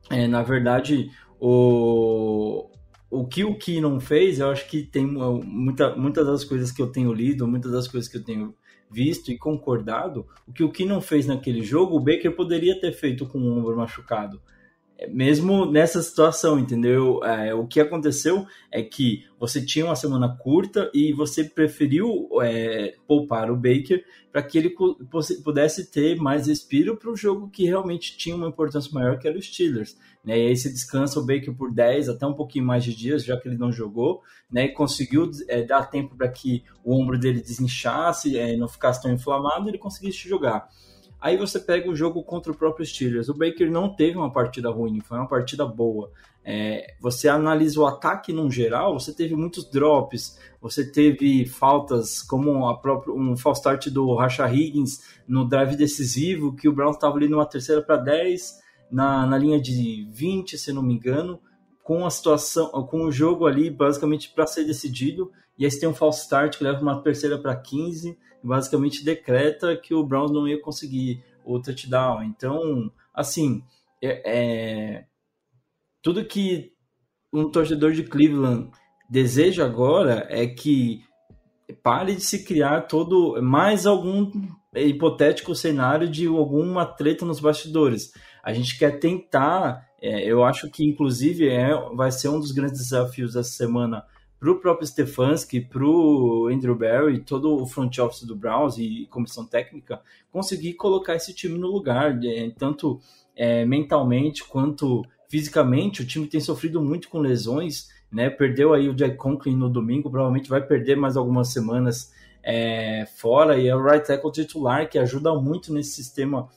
[0.10, 1.10] É, na verdade,
[1.44, 2.70] o,
[3.10, 6.92] o que o não fez, eu acho que tem muita, muitas das coisas que eu
[6.92, 8.54] tenho lido, muitas das coisas que eu tenho
[8.92, 13.26] visto e concordado, o que o não fez naquele jogo, o Baker poderia ter feito
[13.26, 14.40] com o ombro machucado
[15.10, 17.24] mesmo nessa situação, entendeu?
[17.24, 22.96] É, o que aconteceu é que você tinha uma semana curta e você preferiu é,
[23.08, 24.76] poupar o Baker para que ele
[25.44, 29.38] pudesse ter mais respiro para o jogo que realmente tinha uma importância maior, que era
[29.38, 29.98] o Steelers.
[30.24, 30.40] Né?
[30.40, 33.36] E aí você descansa o Baker por 10, até um pouquinho mais de dias, já
[33.38, 34.66] que ele não jogou, né?
[34.66, 39.12] e conseguiu é, dar tempo para que o ombro dele desinchasse, é, não ficasse tão
[39.12, 40.70] inflamado ele conseguisse jogar.
[41.22, 43.30] Aí você pega o jogo contra o próprio Steelers.
[43.30, 46.12] O Baker não teve uma partida ruim, foi uma partida boa.
[46.44, 52.68] É, você analisa o ataque no geral, você teve muitos drops, você teve faltas como
[52.68, 57.18] a própria, um false start do Rasha Higgins no drive decisivo, que o Brown estava
[57.18, 58.60] ali numa terceira para 10,
[58.90, 61.40] na, na linha de 20, se não me engano,
[61.84, 65.90] com a situação, com o jogo ali basicamente para ser decidido, e aí você tem
[65.90, 70.48] um false start que leva uma terceira para 15, basicamente decreta que o Browns não
[70.48, 72.24] ia conseguir o touchdown.
[72.24, 73.64] Então, assim,
[74.02, 75.06] é, é
[76.02, 76.74] tudo que
[77.32, 78.72] um torcedor de Cleveland
[79.10, 81.04] deseja agora é que
[81.84, 84.32] pare de se criar todo mais algum
[84.76, 88.12] hipotético cenário de alguma treta nos bastidores.
[88.44, 92.80] A gente quer tentar, é, eu acho que inclusive é, vai ser um dos grandes
[92.80, 94.04] desafios dessa semana
[94.42, 99.06] para o próprio Stefanski, para o Andrew Barry, todo o front office do Browns e
[99.12, 103.00] comissão técnica, conseguir colocar esse time no lugar, é, tanto
[103.36, 106.02] é, mentalmente quanto fisicamente.
[106.02, 108.32] O time tem sofrido muito com lesões, né?
[108.32, 112.12] Perdeu aí o Jack Conklin no domingo, provavelmente vai perder mais algumas semanas
[112.42, 116.50] é, fora, e é o right tackle titular, que ajuda muito nesse sistema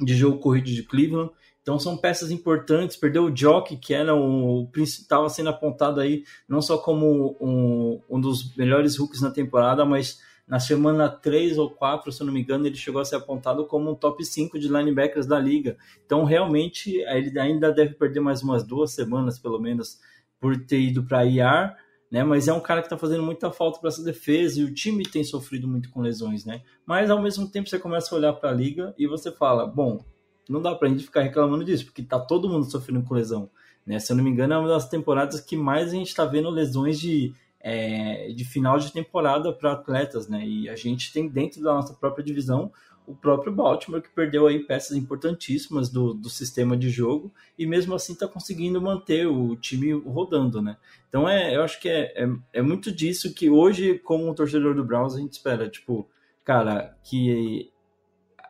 [0.00, 1.30] de jogo corrido de Cleveland.
[1.64, 2.94] Então são peças importantes.
[2.94, 8.20] Perdeu o Jock, que era o estava sendo apontado aí não só como um, um
[8.20, 12.42] dos melhores hooks na temporada, mas na semana 3 ou 4, se eu não me
[12.42, 15.78] engano, ele chegou a ser apontado como um top 5 de linebackers da liga.
[16.04, 19.98] Então realmente ele ainda deve perder mais umas duas semanas, pelo menos,
[20.38, 21.74] por ter ido para IR.
[22.10, 24.72] Né, mas é um cara que está fazendo muita falta para essa defesa e o
[24.72, 26.62] time tem sofrido muito com lesões, né?
[26.86, 30.04] Mas ao mesmo tempo você começa a olhar para a liga e você fala, bom,
[30.48, 33.50] não dá pra gente ficar reclamando disso, porque tá todo mundo sofrendo com lesão.
[33.86, 33.98] Né?
[33.98, 36.50] Se eu não me engano, é uma das temporadas que mais a gente está vendo
[36.50, 40.46] lesões de, é, de final de temporada para atletas, né?
[40.46, 42.72] E a gente tem dentro da nossa própria divisão
[43.06, 47.94] o próprio Baltimore, que perdeu aí peças importantíssimas do, do sistema de jogo e mesmo
[47.94, 50.76] assim está conseguindo manter o time rodando, né?
[51.08, 54.84] Então é, eu acho que é, é, é muito disso que hoje, como torcedor do
[54.84, 56.08] Browns, a gente espera, tipo,
[56.42, 57.70] cara, que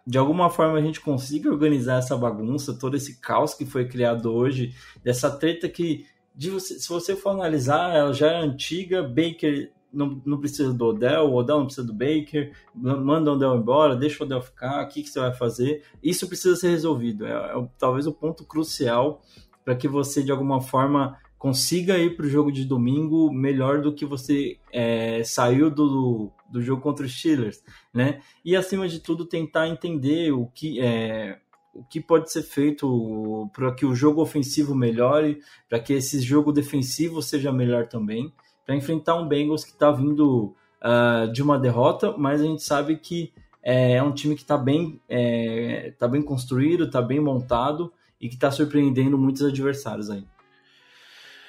[0.07, 4.33] de alguma forma a gente consiga organizar essa bagunça, todo esse caos que foi criado
[4.33, 6.07] hoje, dessa treta que,
[6.39, 11.31] você, se você for analisar, ela já é antiga, Baker não, não precisa do Odell,
[11.31, 14.89] o Odell não precisa do Baker, manda o Odell embora, deixa o Odell ficar, o
[14.89, 15.85] que, que você vai fazer?
[16.03, 19.23] Isso precisa ser resolvido, é, é talvez o ponto crucial
[19.65, 23.95] para que você, de alguma forma, consiga ir para o jogo de domingo melhor do
[23.95, 28.21] que você é, saiu do, do jogo contra os Steelers, né?
[28.45, 31.41] E acima de tudo tentar entender o que é
[31.75, 36.53] o que pode ser feito para que o jogo ofensivo melhore, para que esse jogo
[36.53, 38.33] defensivo seja melhor também,
[38.65, 42.97] para enfrentar um Bengals que está vindo uh, de uma derrota, mas a gente sabe
[42.97, 47.93] que é, é um time que está bem, é, tá bem construído, está bem montado
[48.21, 50.25] e que está surpreendendo muitos adversários aí.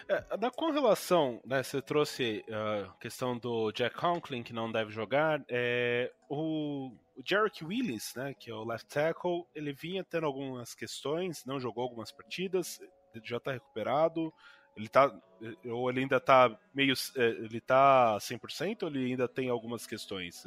[0.07, 4.71] É, da, com relação, né, você trouxe a uh, questão do Jack Conklin, que não
[4.71, 10.03] deve jogar, é, o, o Jarek Willis, né, que é o left tackle, ele vinha
[10.03, 12.79] tendo algumas questões, não jogou algumas partidas,
[13.23, 14.31] já está recuperado,
[14.77, 15.11] ele tá,
[15.65, 20.43] ou ele ainda está meio, é, ele tá 100% ou ele ainda tem algumas questões?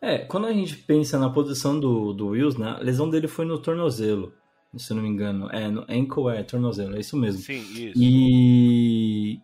[0.00, 3.26] É, é quando a gente pensa na posição do, do Wills, né, a lesão dele
[3.26, 4.32] foi no tornozelo
[4.78, 5.50] se eu não me engano.
[5.50, 7.40] É, no ankle é tornozelo, é isso mesmo.
[7.40, 7.92] Sim, isso.
[7.96, 9.40] E.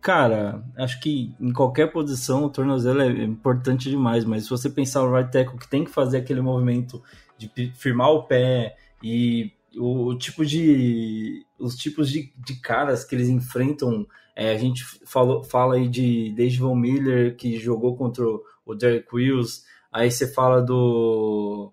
[0.00, 5.02] Cara, acho que em qualquer posição o tornozelo é importante demais, mas se você pensar
[5.02, 7.02] o right tackle que tem que fazer aquele movimento
[7.36, 11.44] de firmar o pé e o, o tipo de.
[11.58, 14.06] os tipos de, de caras que eles enfrentam.
[14.34, 18.24] É, a gente falou, fala aí de Dave Von Miller, que jogou contra
[18.64, 19.64] o Derek Wills.
[19.92, 21.72] Aí você fala do.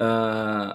[0.00, 0.74] Uh,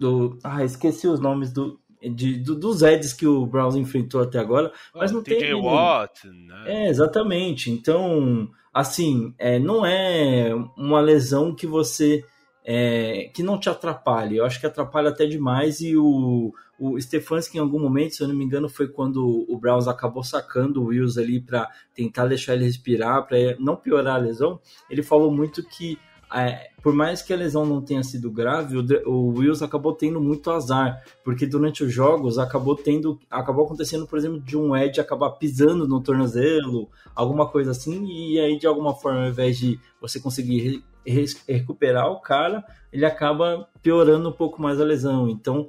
[0.00, 0.38] do.
[0.42, 4.72] Ah, esqueci os nomes do, de, do, dos Eds que o Browns enfrentou até agora,
[4.94, 5.54] mas não TJ tem.
[5.54, 6.64] Watt, né?
[6.66, 7.70] É, exatamente.
[7.70, 12.24] Então, assim, é, não é uma lesão que você.
[12.64, 14.36] É, que não te atrapalhe.
[14.36, 18.28] Eu acho que atrapalha até demais e o, o Stefanski em algum momento, se eu
[18.28, 22.54] não me engano, foi quando o Browns acabou sacando o Wills ali para tentar deixar
[22.54, 24.60] ele respirar, para não piorar a lesão.
[24.90, 25.98] Ele falou muito que
[26.32, 30.20] é, por mais que a lesão não tenha sido grave, o, o Wills acabou tendo
[30.20, 35.00] muito azar, porque durante os jogos acabou tendo, acabou acontecendo, por exemplo, de um Ed
[35.00, 39.78] acabar pisando no tornozelo, alguma coisa assim, e aí de alguma forma, ao invés de
[40.00, 45.28] você conseguir re, recuperar o cara, ele acaba piorando um pouco mais a lesão.
[45.28, 45.68] Então,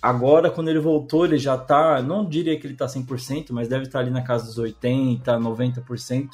[0.00, 3.84] agora quando ele voltou, ele já tá, não diria que ele tá 100%, mas deve
[3.84, 6.30] estar tá ali na casa dos 80, 90%.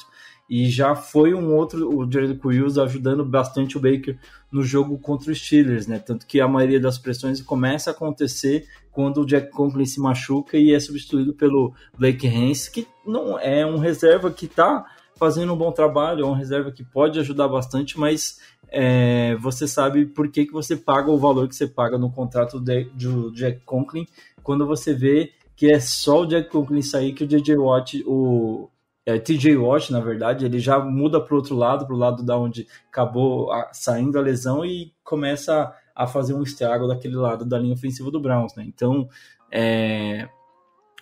[0.49, 4.17] e já foi um outro, o Jared Wills ajudando bastante o Baker
[4.51, 5.97] no jogo contra os Steelers, né?
[5.97, 10.57] Tanto que a maioria das pressões começa a acontecer quando o Jack Conklin se machuca
[10.57, 14.85] e é substituído pelo Blake Hance, que não é um reserva que está
[15.17, 18.39] fazendo um bom trabalho, é um reserva que pode ajudar bastante, mas
[18.69, 22.59] é, você sabe por que, que você paga o valor que você paga no contrato
[22.59, 24.05] de, do Jack Conklin
[24.43, 28.69] quando você vê que é só o Jack Conklin sair que o DJ Watt, o
[29.05, 32.23] é, TJ Watt, na verdade, ele já muda para o outro lado, para o lado
[32.23, 37.15] da onde acabou a, saindo a lesão e começa a, a, fazer um estrago daquele
[37.15, 38.65] lado da linha ofensiva do Browns, né?
[38.67, 39.07] Então,
[39.49, 40.27] é,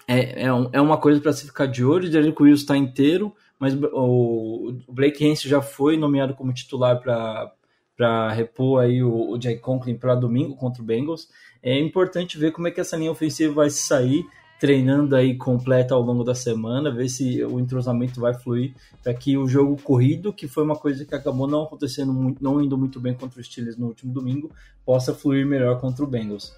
[0.07, 2.07] é, é, é uma coisa para se ficar de olho.
[2.07, 3.33] O Derrick Wills está inteiro,
[3.63, 9.61] mas o, Blake Hance já foi nomeado como titular para repor aí o, o Jack
[9.61, 11.29] Conklin para domingo contra o Bengals.
[11.61, 14.25] É importante ver como é que essa linha ofensiva vai sair
[14.59, 19.37] treinando aí completa ao longo da semana, ver se o entrosamento vai fluir para que
[19.37, 22.99] o jogo corrido, que foi uma coisa que acabou não acontecendo muito, não indo muito
[22.99, 24.51] bem contra os Steelers no último domingo,
[24.85, 26.53] possa fluir melhor contra o Bengals.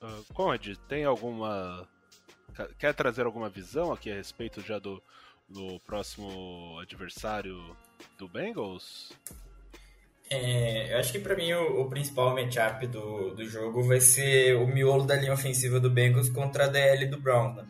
[0.00, 1.86] Uh, Conrad, tem alguma
[2.78, 5.02] quer trazer alguma visão aqui a respeito já do,
[5.48, 7.76] do próximo adversário
[8.18, 9.12] do Bengals?
[10.30, 14.56] É, eu acho que para mim o, o, principal matchup do, do jogo vai ser
[14.56, 17.56] o miolo da linha ofensiva do Bengals contra a DL do Browns.
[17.56, 17.66] Né?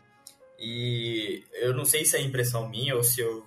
[0.60, 3.44] E eu não sei se é impressão minha ou se eu,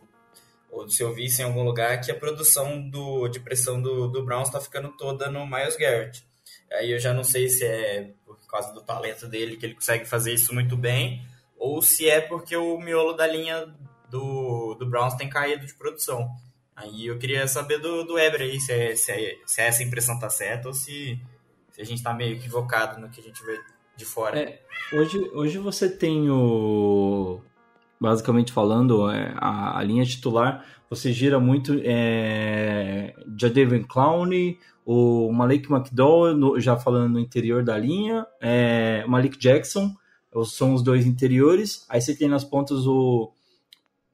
[0.69, 4.09] ou se eu vi isso em algum lugar que a produção do, de pressão do,
[4.09, 6.25] do Browns está ficando toda no Miles Garrett.
[6.73, 8.11] Aí eu já não sei se é
[8.57, 11.25] causa do talento dele que ele consegue fazer isso muito bem
[11.57, 13.67] ou se é porque o miolo da linha
[14.09, 16.29] do, do Browns tem caído de produção.
[16.75, 20.19] Aí eu queria saber do, do Eber aí, se, é, se, é, se essa impressão
[20.19, 21.19] tá certa ou se,
[21.71, 23.59] se a gente tá meio equivocado no que a gente vê
[23.95, 24.39] de fora.
[24.39, 24.61] É,
[24.93, 27.39] hoje, hoje você tem o.
[27.99, 35.71] Basicamente falando, é, a, a linha titular, você gira muito é, Jadavion Clowney, o Malik
[35.71, 39.91] McDowell, no, já falando no interior da linha, é, Malik Jackson,
[40.45, 41.85] são os dois interiores.
[41.89, 43.31] Aí você tem nas pontas o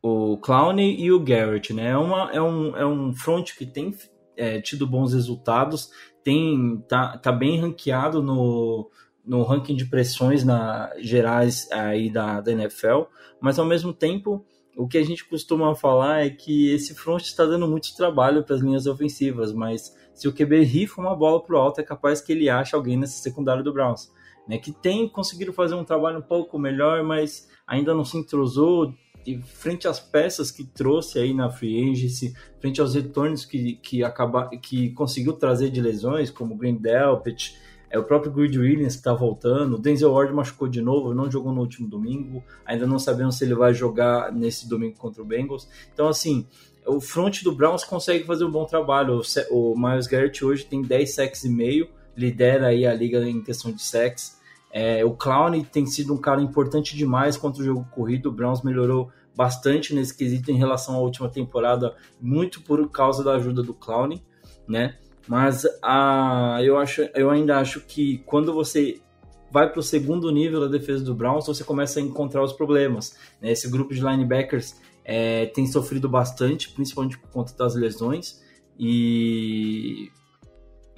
[0.01, 1.89] o Clown e o Garrett, né?
[1.89, 3.95] É, uma, é, um, é um front que tem
[4.35, 5.91] é, tido bons resultados,
[6.23, 8.89] tem tá, tá bem ranqueado no,
[9.23, 13.03] no ranking de pressões na, gerais aí da, da NFL,
[13.39, 14.43] mas ao mesmo tempo
[14.75, 18.55] o que a gente costuma falar é que esse front está dando muito trabalho para
[18.55, 22.21] as linhas ofensivas, mas se o QB rifa uma bola para o alto, é capaz
[22.21, 24.11] que ele ache alguém nessa secundária do Browns,
[24.47, 24.57] né?
[24.57, 28.93] Que tem conseguido fazer um trabalho um pouco melhor, mas ainda não se entrosou
[29.25, 34.03] e frente às peças que trouxe aí na free agency, frente aos retornos que, que,
[34.03, 37.55] acaba, que conseguiu trazer de lesões, como Green Delpit,
[37.91, 41.29] é o próprio Grid Williams que está voltando, o Denzel Ward machucou de novo, não
[41.29, 45.25] jogou no último domingo, ainda não sabemos se ele vai jogar nesse domingo contra o
[45.25, 45.67] Bengals.
[45.93, 46.47] Então, assim,
[46.87, 49.21] o front do Browns consegue fazer um bom trabalho.
[49.49, 53.71] O, Miles Garrett hoje tem 10 sacks e meio, lidera aí a liga em questão
[53.71, 54.39] de sacks.
[54.71, 58.29] É, o Clown tem sido um cara importante demais contra o jogo corrido.
[58.29, 63.33] O Browns melhorou bastante nesse quesito em relação à última temporada, muito por causa da
[63.33, 64.19] ajuda do Clown,
[64.65, 64.97] né?
[65.31, 68.99] Mas a, eu, acho, eu ainda acho que quando você
[69.49, 73.17] vai para o segundo nível da defesa do Browns, você começa a encontrar os problemas.
[73.41, 73.53] Né?
[73.53, 74.75] Esse grupo de linebackers
[75.05, 78.41] é, tem sofrido bastante, principalmente por conta das lesões,
[78.77, 80.11] e,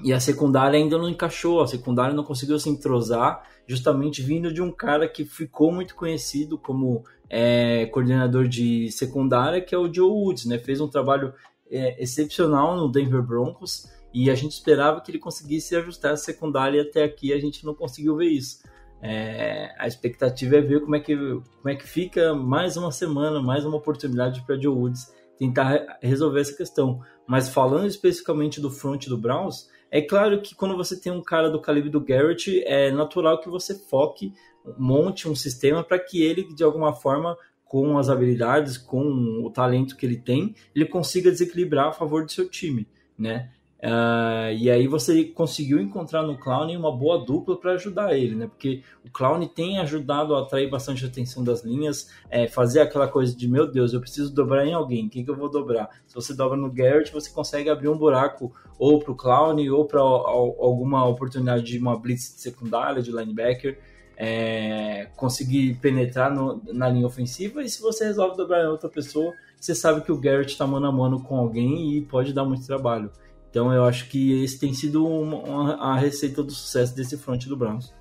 [0.03, 4.63] e a secundária ainda não encaixou, a secundária não conseguiu se entrosar, justamente vindo de
[4.63, 10.09] um cara que ficou muito conhecido como é, coordenador de secundária, que é o Joe
[10.09, 10.57] Woods, né?
[10.57, 11.35] Fez um trabalho
[11.69, 16.77] é, excepcional no Denver Broncos e a gente esperava que ele conseguisse ajustar a secundária
[16.77, 18.63] e até aqui a gente não conseguiu ver isso.
[19.01, 23.41] É, a expectativa é ver como é, que, como é que fica mais uma semana,
[23.41, 27.01] mais uma oportunidade para Joe Woods tentar resolver essa questão.
[27.27, 31.49] Mas falando especificamente do front do Browns, é claro que quando você tem um cara
[31.49, 34.33] do calibre do Garrett, é natural que você foque,
[34.77, 39.03] monte um sistema para que ele, de alguma forma, com as habilidades, com
[39.43, 42.87] o talento que ele tem, ele consiga desequilibrar a favor do seu time,
[43.17, 43.51] né?
[43.83, 48.47] Uh, e aí você conseguiu encontrar no Clown uma boa dupla para ajudar ele, né?
[48.47, 53.35] Porque o Clown tem ajudado a atrair bastante atenção das linhas, é, fazer aquela coisa
[53.35, 55.89] de meu Deus, eu preciso dobrar em alguém, quem que eu vou dobrar?
[56.07, 59.83] Se você dobra no Garrett, você consegue abrir um buraco ou para o Clown ou
[59.83, 63.77] para alguma oportunidade de uma blitz secundária de linebacker.
[64.15, 69.33] É, conseguir penetrar no, na linha ofensiva e se você resolve dobrar em outra pessoa,
[69.59, 72.65] você sabe que o Garrett está mano a mano com alguém e pode dar muito
[72.65, 73.11] trabalho.
[73.53, 77.45] Então eu acho que esse tem sido uma, uma, a receita do sucesso desse front
[77.45, 77.93] do Browns.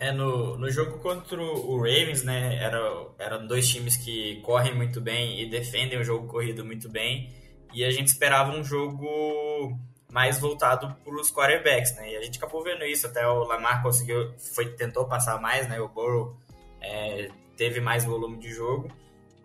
[0.00, 5.00] É, no, no jogo contra o Ravens, né, era, eram dois times que correm muito
[5.00, 7.32] bem e defendem o jogo corrido muito bem,
[7.72, 9.78] e a gente esperava um jogo
[10.10, 13.80] mais voltado para os quarterbacks, né, e a gente acabou vendo isso, até o Lamar
[13.80, 16.36] conseguiu, foi, tentou passar mais, né, o Burrow
[16.80, 18.88] é, teve mais volume de jogo,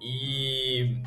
[0.01, 1.01] e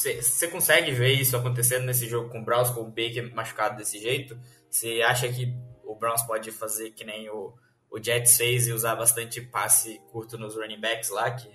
[0.00, 3.98] você consegue ver isso acontecendo nesse jogo com o Browns, com o Baker machucado desse
[3.98, 4.38] jeito?
[4.70, 7.54] Você acha que o Browns pode fazer que nem o
[7.90, 11.48] o Jets fez e usar bastante passe curto nos running backs lá, que,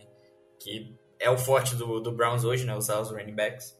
[0.59, 2.75] que é o forte do, do Browns hoje, né?
[2.75, 3.75] Usar os running backs.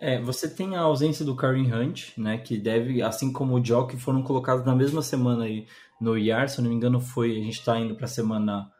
[0.00, 2.38] É, você tem a ausência do Kareem Hunt, né?
[2.38, 5.66] Que deve, assim como o Jock, foram colocados na mesma semana aí
[6.00, 7.32] no IAR, se eu não me engano, foi.
[7.32, 8.70] A gente está indo para semana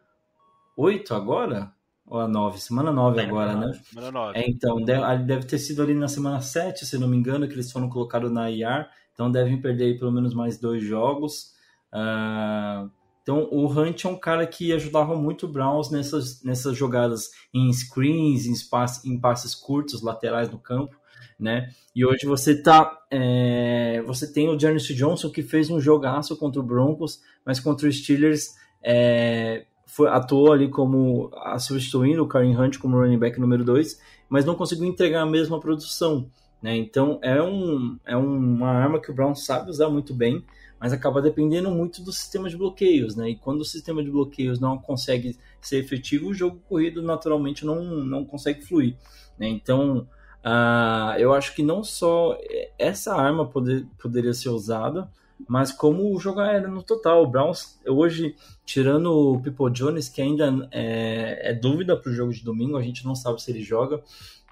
[0.77, 1.73] 8 agora?
[2.15, 2.61] Ou a 9?
[2.61, 3.73] Semana 9 é, agora, né?
[3.91, 4.39] Semana 9.
[4.39, 7.55] É, então, deve, deve, ter sido ali na semana 7, se não me engano, que
[7.55, 8.89] eles foram colocados na IAR.
[9.13, 11.55] Então devem perder pelo menos mais dois jogos.
[11.93, 12.89] Uh,
[13.21, 17.73] então, o Hunt é um cara que ajudava muito o Browns nessas, nessas jogadas em
[17.73, 20.97] screens, em, espaço, em passes curtos, laterais no campo,
[21.37, 21.71] né?
[21.97, 26.61] E hoje você tá, é, você tem o Janice Johnson que fez um jogaço contra
[26.61, 28.51] o Broncos, mas contra os Steelers
[28.81, 34.01] é, foi, atuou ali como a, substituindo o Karen Hunt como running back número 2,
[34.29, 36.29] mas não conseguiu entregar a mesma produção,
[36.61, 36.77] né?
[36.77, 40.45] Então é, um, é uma arma que o Browns sabe usar muito bem,
[40.81, 43.31] mas acaba dependendo muito do sistema de bloqueios, né?
[43.31, 47.85] E quando o sistema de bloqueios não consegue ser efetivo, o jogo corrido naturalmente não,
[47.85, 48.97] não consegue fluir,
[49.39, 49.47] né?
[49.47, 50.09] Então,
[50.45, 52.37] uh, eu acho que não só
[52.77, 55.09] essa arma poder, poderia ser usada,
[55.49, 57.23] mas como o jogo aéreo no total.
[57.23, 62.33] O Browns, hoje, tirando o People Jones, que ainda é, é dúvida para o jogo
[62.33, 64.03] de domingo, a gente não sabe se ele joga.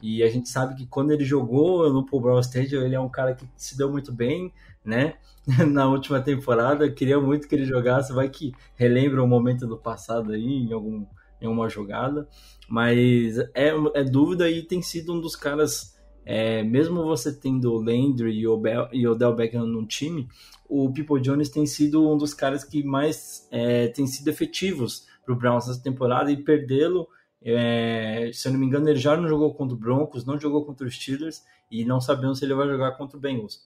[0.03, 3.09] E a gente sabe que quando ele jogou no Paul Brown Stadium, ele é um
[3.09, 4.53] cara que se deu muito bem,
[4.85, 5.15] né?
[5.71, 10.33] Na última temporada, queria muito que ele jogasse, vai que relembra um momento do passado
[10.33, 11.07] aí, em, algum,
[11.41, 12.29] em uma jogada.
[12.69, 15.92] Mas é, é dúvida e tem sido um dos caras,
[16.25, 20.29] é, mesmo você tendo o Landry e o, Bell, e o Del Beckham no time,
[20.69, 25.35] o People Jones tem sido um dos caras que mais é, tem sido efetivos para
[25.35, 27.09] o Browns essa temporada e perdê-lo
[27.45, 30.65] é, se eu não me engano, ele já não jogou contra o Broncos, não jogou
[30.65, 33.61] contra os Steelers e não sabemos se ele vai jogar contra o Bengals.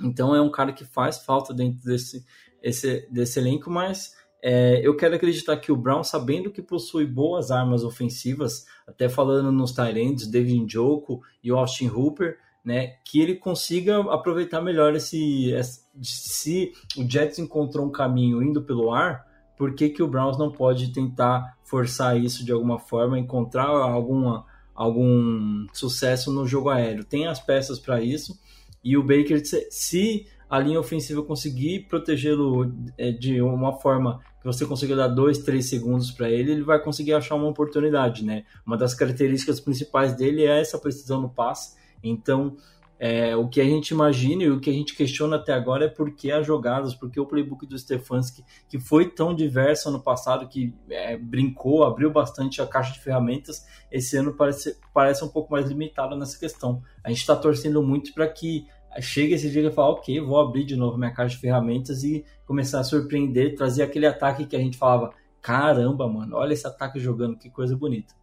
[0.00, 2.24] Então é um cara que faz falta dentro desse,
[2.60, 4.16] esse, desse elenco, mas
[4.46, 9.50] é, eu quero acreditar que o Brown, sabendo que possui boas armas ofensivas, até falando
[9.50, 15.80] nos Tyrants, David Njoku e Austin Hooper, né, que ele consiga aproveitar melhor esse, esse,
[16.02, 19.24] se o Jets encontrou um caminho indo pelo ar,
[19.56, 24.44] por que, que o Browns não pode tentar forçar isso de alguma forma, encontrar alguma,
[24.74, 27.02] algum sucesso no jogo aéreo?
[27.02, 28.38] Tem as peças para isso,
[28.84, 29.40] e o Baker,
[29.70, 35.68] se a linha ofensiva conseguir protegê-lo é, de uma forma você consiga dar dois, três
[35.68, 38.44] segundos para ele, ele vai conseguir achar uma oportunidade, né?
[38.66, 41.76] Uma das características principais dele é essa precisão no passe.
[42.02, 42.56] Então,
[42.98, 45.88] é, o que a gente imagina e o que a gente questiona até agora é
[45.88, 50.00] por que as jogadas, por que o playbook do Stefanski, que foi tão diverso ano
[50.00, 55.28] passado, que é, brincou, abriu bastante a caixa de ferramentas, esse ano parece, parece um
[55.28, 56.82] pouco mais limitado nessa questão.
[57.02, 58.66] A gente está torcendo muito para que
[59.00, 62.24] chegue esse dia e fale, ok, vou abrir de novo minha caixa de ferramentas e
[62.46, 66.98] começar a surpreender, trazer aquele ataque que a gente falava, caramba, mano, olha esse ataque
[66.98, 68.14] jogando, que coisa bonita.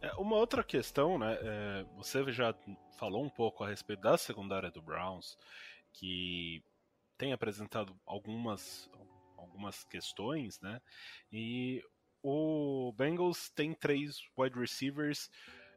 [0.00, 1.38] É, uma outra questão, né?
[1.40, 2.54] É, você já
[2.98, 5.36] falou um pouco a respeito da secundária do Browns,
[5.92, 6.62] que
[7.18, 8.90] tem apresentado algumas,
[9.36, 10.80] algumas questões, né?
[11.32, 11.82] E
[12.22, 15.30] o Bengals tem três wide receivers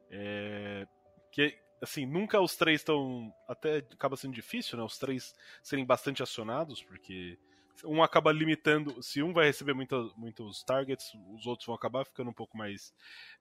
[0.10, 0.88] é,
[1.32, 3.34] que, assim, nunca os três estão.
[3.48, 4.84] Até acaba sendo difícil, né?
[4.84, 7.38] Os três serem bastante acionados, porque
[7.86, 9.02] um acaba limitando.
[9.02, 12.94] Se um vai receber muita, muitos targets, os outros vão acabar ficando um pouco mais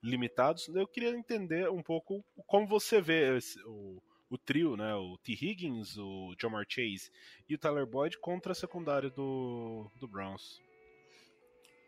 [0.02, 0.68] limitados.
[0.68, 4.94] Eu queria entender um pouco como você vê esse, o, o trio, né?
[4.94, 5.32] O T.
[5.32, 7.10] Higgins, o Jamar Chase
[7.48, 10.60] e o Tyler Boyd contra a secundária do, do Browns.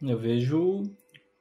[0.02, 0.82] Eu vejo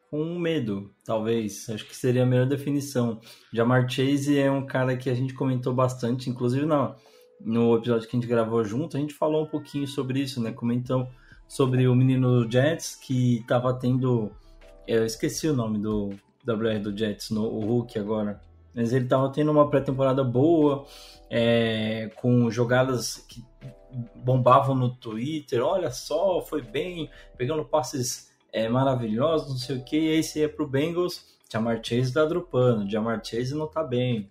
[0.09, 1.69] com medo, talvez.
[1.69, 3.19] Acho que seria a melhor definição.
[3.53, 6.95] Jamar Chase é um cara que a gente comentou bastante, inclusive na
[7.39, 10.51] no episódio que a gente gravou junto, a gente falou um pouquinho sobre isso, né?
[10.51, 11.07] Comentou
[11.47, 14.31] sobre o menino Jets que estava tendo.
[14.85, 16.09] Eu esqueci o nome do
[16.45, 18.41] WR do Jets, no, o Hulk agora.
[18.73, 20.85] Mas ele estava tendo uma pré-temporada boa,
[21.29, 23.43] é, com jogadas que
[24.15, 25.61] bombavam no Twitter.
[25.63, 29.97] Olha só, foi bem, pegando passes é, maravilhosos, não sei o que.
[29.97, 34.29] E aí você ia pro Bengals, Jamar Chase tá dropando, Jamar Chase não tá bem.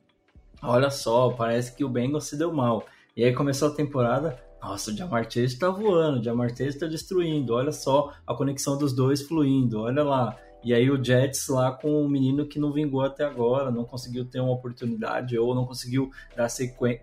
[0.63, 2.87] Olha só, parece que o Bengals se deu mal.
[3.17, 6.87] E aí começou a temporada, Nossa, o Jamar Chase tá voando, o Jamar Chase tá
[6.87, 7.55] destruindo.
[7.55, 10.37] Olha só a conexão dos dois fluindo, olha lá.
[10.63, 14.25] E aí o Jets lá com o menino que não vingou até agora, não conseguiu
[14.25, 16.49] ter uma oportunidade ou não conseguiu dar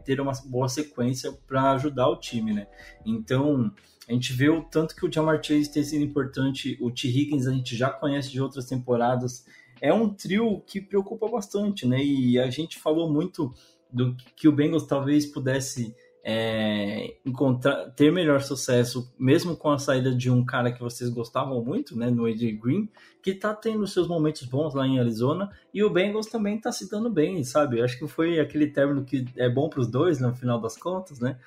[0.04, 2.68] ter uma boa sequência para ajudar o time, né?
[3.06, 3.72] Então,
[4.08, 7.08] a gente vê o tanto que o Jamar Chase tem sido importante, o T.
[7.08, 9.46] Higgins a gente já conhece de outras temporadas.
[9.82, 12.04] É um trio que preocupa bastante, né?
[12.04, 13.54] E a gente falou muito
[13.92, 15.96] do que o Bengals talvez pudesse
[16.28, 21.64] é, encontrar, ter melhor sucesso, mesmo com a saída de um cara que vocês gostavam
[21.64, 22.90] muito, né, no AJ Green,
[23.22, 26.90] que está tendo seus momentos bons lá em Arizona, e o Bengals também está se
[26.90, 27.80] dando bem, sabe?
[27.80, 31.20] Acho que foi aquele término que é bom para os dois, no final das contas,
[31.20, 31.38] né?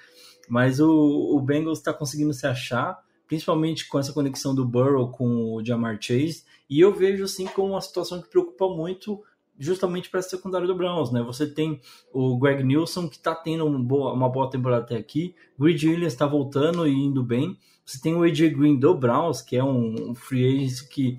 [0.49, 5.55] Mas o, o Bengals está conseguindo se achar, principalmente com essa conexão do Burrow com
[5.55, 9.23] o Jamar Chase, e eu vejo assim como uma situação que preocupa muito
[9.59, 11.21] justamente para a secundária do Browns, né?
[11.23, 11.81] Você tem
[12.13, 16.13] o Greg Nilsson, que está tendo uma boa, uma boa temporada até aqui, Grid Williams
[16.13, 20.11] está voltando e indo bem, você tem o AJ Green do Browns, que é um,
[20.11, 21.19] um free agent que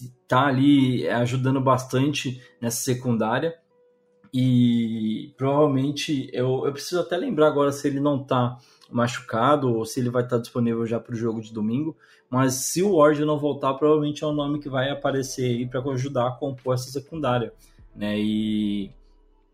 [0.00, 3.54] está ali ajudando bastante nessa secundária,
[4.38, 8.58] e provavelmente, eu, eu preciso até lembrar agora se ele não está
[8.90, 11.96] machucado ou se ele vai estar tá disponível já para o jogo de domingo,
[12.28, 15.80] mas se o Ward não voltar, provavelmente é um nome que vai aparecer aí para
[15.92, 17.52] ajudar a compor essa secundária
[17.96, 18.18] né?
[18.18, 18.90] E,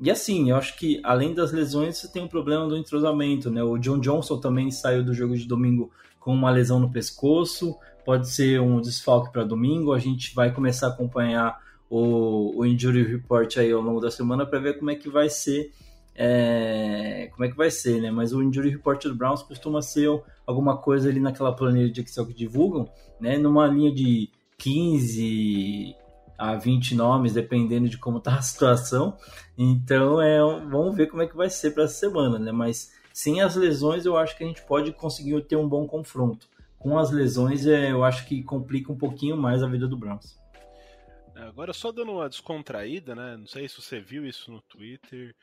[0.01, 3.63] e assim, eu acho que além das lesões, você tem um problema do entrosamento, né?
[3.63, 8.29] O John Johnson também saiu do jogo de domingo com uma lesão no pescoço, pode
[8.29, 9.93] ser um desfalque para domingo.
[9.93, 11.57] A gente vai começar a acompanhar
[11.95, 15.29] o, o injury report aí ao longo da semana para ver como é que vai
[15.29, 15.71] ser.
[16.15, 18.11] É, como é que vai ser, né?
[18.11, 20.09] Mas o injury report do Browns costuma ser
[20.47, 22.89] alguma coisa ali naquela planilha de Excel que divulgam,
[23.21, 23.37] né?
[23.37, 25.95] Numa linha de 15
[26.39, 29.19] a 20 nomes, dependendo de como tá a situação.
[29.57, 32.53] Então, é, vamos ver como é que vai ser para essa semana, né?
[32.53, 36.49] Mas sem as lesões, eu acho que a gente pode conseguir ter um bom confronto.
[36.79, 40.42] Com as lesões, é, eu acho que complica um pouquinho mais a vida do Browns.
[41.49, 43.37] Agora, só dando uma descontraída, né?
[43.37, 45.35] Não sei se você viu isso no Twitter,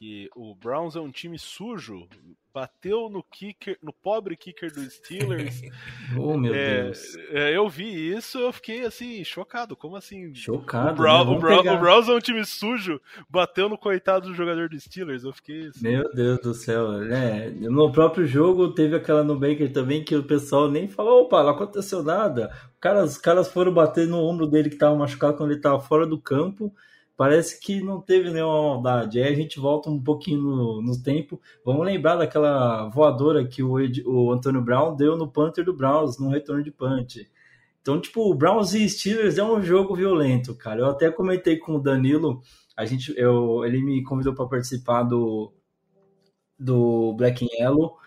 [0.00, 2.08] que o Browns é um time sujo
[2.52, 5.60] bateu no kicker, no pobre kicker dos Steelers.
[6.18, 7.16] oh, meu é, Deus.
[7.28, 9.76] É, eu vi isso, eu fiquei assim, chocado.
[9.76, 10.34] Como assim?
[10.34, 10.92] Chocado.
[10.92, 11.36] O, Brown, né?
[11.36, 15.22] o, Brown, o Browns é um time sujo, bateu no coitado do jogador dos Steelers.
[15.22, 15.82] Eu fiquei assim.
[15.82, 17.02] Meu Deus do céu.
[17.04, 21.42] É, no próprio jogo teve aquela no Baker também que o pessoal nem falou, opa,
[21.42, 22.50] não aconteceu nada.
[22.80, 26.06] Cara, os caras foram bater no ombro dele que tava machucado quando ele tava fora
[26.06, 26.74] do campo
[27.20, 29.20] parece que não teve nenhuma maldade.
[29.20, 31.38] Aí a gente volta um pouquinho no, no tempo.
[31.62, 33.74] Vamos lembrar daquela voadora que o,
[34.06, 37.30] o Antônio Brown deu no Panther do Browns, no retorno de punch.
[37.82, 40.80] Então, tipo, o Browns e Steelers é um jogo violento, cara.
[40.80, 42.40] Eu até comentei com o Danilo,
[42.74, 45.52] a gente, eu, ele me convidou para participar do,
[46.58, 47.98] do Black and Yellow.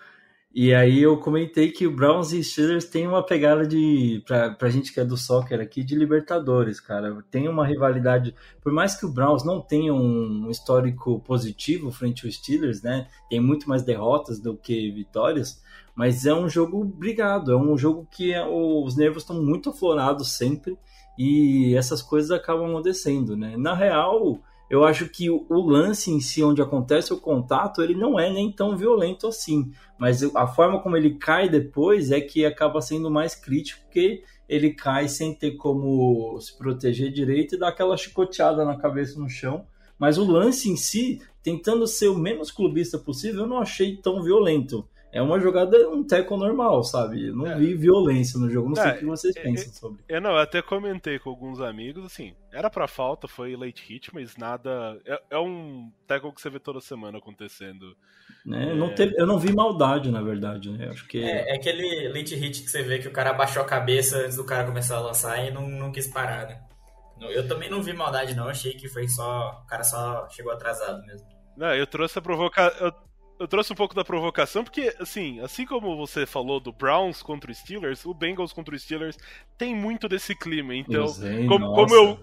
[0.56, 4.70] E aí eu comentei que o Browns e Steelers tem uma pegada de, pra, pra
[4.70, 7.24] gente que é do soccer aqui, de Libertadores, cara.
[7.32, 12.36] Tem uma rivalidade, por mais que o Browns não tenha um histórico positivo frente aos
[12.36, 13.08] Steelers, né?
[13.32, 15.60] Tem muito mais derrotas do que vitórias,
[15.96, 20.38] mas é um jogo brigado, é um jogo que é, os nervos estão muito aflorados
[20.38, 20.78] sempre
[21.18, 23.58] e essas coisas acabam acontecendo, né?
[23.58, 24.40] Na real,
[24.74, 28.52] eu acho que o, lance em si, onde acontece o contato, ele não é nem
[28.52, 29.72] tão violento assim.
[30.00, 34.72] Mas a forma como ele cai depois é que acaba sendo mais crítico, porque ele
[34.72, 39.68] cai sem ter como se proteger direito e dá aquela chicoteada na cabeça no chão.
[40.00, 44.24] Mas o lance em si, tentando ser o menos clubista possível, eu não achei tão
[44.24, 47.28] violento é uma jogada, um teco normal, sabe?
[47.28, 47.56] Eu não é.
[47.56, 50.04] vi violência no jogo, não sei é, o que vocês é, pensam é, sobre.
[50.10, 54.10] Eu não, eu até comentei com alguns amigos, assim, era pra falta, foi late hit,
[54.12, 55.00] mas nada.
[55.06, 57.96] É, é um teco que você vê toda semana acontecendo.
[58.44, 58.74] Né?
[58.74, 60.90] Não teve, eu não vi maldade, na verdade, né?
[60.90, 61.24] Acho que...
[61.24, 64.44] É, aquele late hit que você vê que o cara abaixou a cabeça antes do
[64.44, 66.60] cara começar a lançar e não, não quis parar, né?
[67.22, 68.48] Eu também não vi maldade, não.
[68.48, 69.62] Achei que foi só.
[69.64, 71.28] O cara só chegou atrasado mesmo.
[71.56, 72.92] Não, eu trouxe a provocação eu
[73.48, 77.58] trouxe um pouco da provocação, porque, assim, assim como você falou do Browns contra os
[77.58, 79.18] Steelers, o Bengals contra os Steelers
[79.58, 80.76] tem muito desse clima.
[80.76, 82.20] Então, sei, como, como, eu,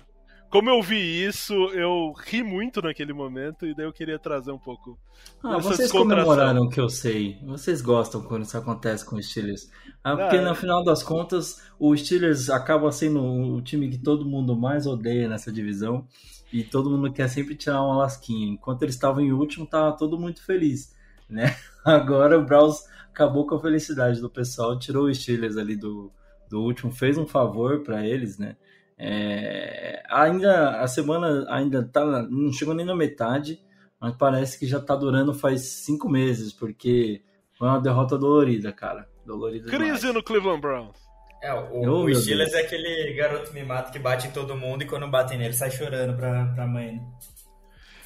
[0.51, 4.59] como eu vi isso, eu ri muito naquele momento e daí eu queria trazer um
[4.59, 4.99] pouco.
[5.43, 7.39] Ah, vocês comemoraram que eu sei.
[7.45, 9.71] Vocês gostam quando isso acontece com os Steelers.
[10.03, 14.25] Ah, porque ah, no final das contas, o Steelers acaba sendo o time que todo
[14.25, 16.07] mundo mais odeia nessa divisão.
[16.53, 18.53] E todo mundo quer sempre tirar uma lasquinha.
[18.53, 20.99] Enquanto eles estavam em último, tava todo muito feliz
[21.31, 21.57] né?
[21.85, 26.13] Agora o Browns acabou com a felicidade do pessoal, tirou os Steelers ali do,
[26.49, 28.57] do último, fez um favor para eles, né?
[28.99, 33.59] É, ainda a semana ainda tá, não chegou nem na metade,
[33.99, 37.23] mas parece que já tá durando faz cinco meses, porque
[37.59, 39.09] foi uma derrota dolorida, cara.
[39.25, 40.15] Dolorida Crise demais.
[40.15, 40.99] no Cleveland Browns.
[41.43, 44.87] É, o, Oh, o Steelers é aquele garoto mimado que bate em todo mundo e
[44.87, 46.97] quando batem nele sai chorando pra, pra mãe.
[46.97, 47.03] né?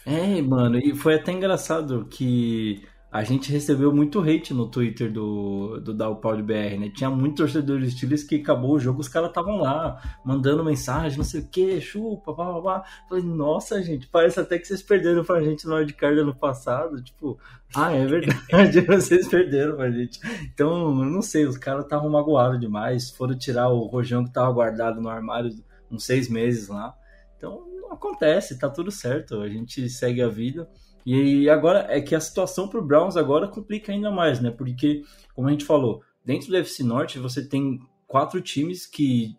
[0.06, 5.78] É, mano, e foi até engraçado que a gente recebeu muito hate no Twitter do,
[5.80, 6.90] do Dalpau de BR, né?
[6.92, 11.16] Tinha muito torcedor do Steelers que acabou o jogo, os caras estavam lá, mandando mensagem,
[11.16, 12.84] não sei o que, chupa, pá, pá, pá.
[13.08, 17.00] Falei, nossa, gente, parece até que vocês perderam pra gente no wildcard ano passado.
[17.04, 17.38] Tipo,
[17.72, 20.18] ah, é verdade, vocês perderam pra gente.
[20.52, 25.00] Então, não sei, os caras estavam magoados demais, foram tirar o rojão que tava guardado
[25.00, 25.54] no armário
[25.88, 26.92] uns seis meses lá.
[27.36, 27.62] Então,
[27.92, 30.68] acontece, tá tudo certo, a gente segue a vida.
[31.04, 34.50] E agora é que a situação pro Browns agora complica ainda mais, né?
[34.50, 35.02] Porque,
[35.34, 39.36] como a gente falou, dentro do FC Norte você tem quatro times que,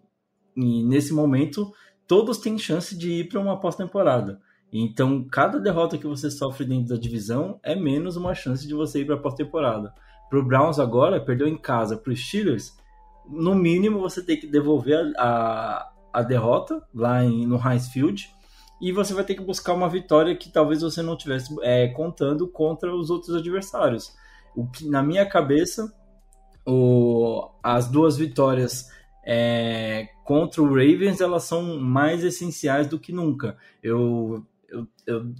[0.56, 1.74] nesse momento,
[2.08, 4.40] todos têm chance de ir para uma pós-temporada.
[4.72, 9.02] Então, cada derrota que você sofre dentro da divisão é menos uma chance de você
[9.02, 9.94] ir para a pós-temporada.
[10.30, 12.78] Pro Browns agora, perdeu em casa pro Steelers,
[13.28, 18.30] no mínimo você tem que devolver a, a, a derrota lá em, no Heinz Field
[18.82, 22.48] e você vai ter que buscar uma vitória que talvez você não tivesse é, contando
[22.48, 24.14] contra os outros adversários.
[24.56, 25.94] O que na minha cabeça,
[26.66, 28.90] o, as duas vitórias
[29.26, 33.58] é, contra o Ravens elas são mais essenciais do que nunca.
[33.82, 35.34] Eu eu, eu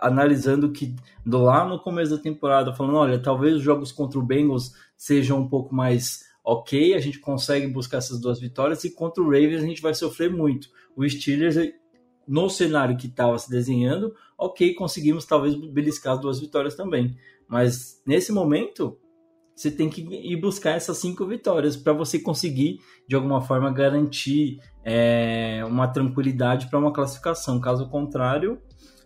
[0.00, 0.94] analisando que
[1.24, 5.40] do lá no começo da temporada, falando, olha, talvez os jogos contra o Bengals sejam
[5.40, 9.62] um pouco mais ok, a gente consegue buscar essas duas vitórias, e contra o Ravens
[9.62, 10.68] a gente vai sofrer muito.
[10.94, 11.56] O Steelers,
[12.26, 17.16] no cenário que estava se desenhando, ok, conseguimos talvez beliscar as duas vitórias também.
[17.48, 18.98] Mas nesse momento,
[19.54, 24.58] você tem que ir buscar essas cinco vitórias para você conseguir, de alguma forma, garantir
[24.84, 27.60] é, uma tranquilidade para uma classificação.
[27.60, 28.60] Caso contrário,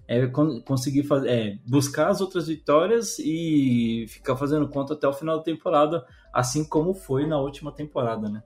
[0.07, 5.36] é conseguir fazer, é, buscar as outras vitórias e ficar fazendo conta até o final
[5.36, 8.43] da temporada, assim como foi na última temporada, né?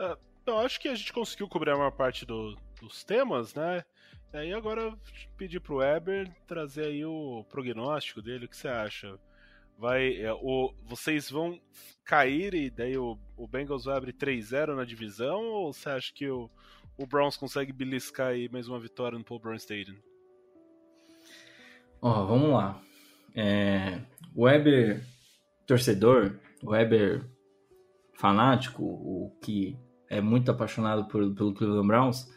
[0.00, 0.16] Uh,
[0.46, 3.84] eu acho que a gente conseguiu cobrir a maior parte do, dos temas, né?
[4.32, 4.96] E aí agora
[5.36, 9.18] pedir pro Weber trazer aí o prognóstico dele, o que você acha?
[9.78, 11.58] Vai, é, o, vocês vão
[12.04, 16.28] cair e daí o, o Bengals vai abrir 3-0 na divisão ou você acha que
[16.28, 16.50] o,
[16.96, 19.96] o Browns consegue beliscar aí mais uma vitória no Paul Brown Stadium?
[22.02, 22.82] Ó, vamos lá.
[23.34, 24.00] É,
[24.34, 25.04] o Weber
[25.66, 27.24] torcedor, o Weber
[28.14, 29.78] fanático, o que
[30.08, 32.28] é muito apaixonado por, pelo Cleveland Browns,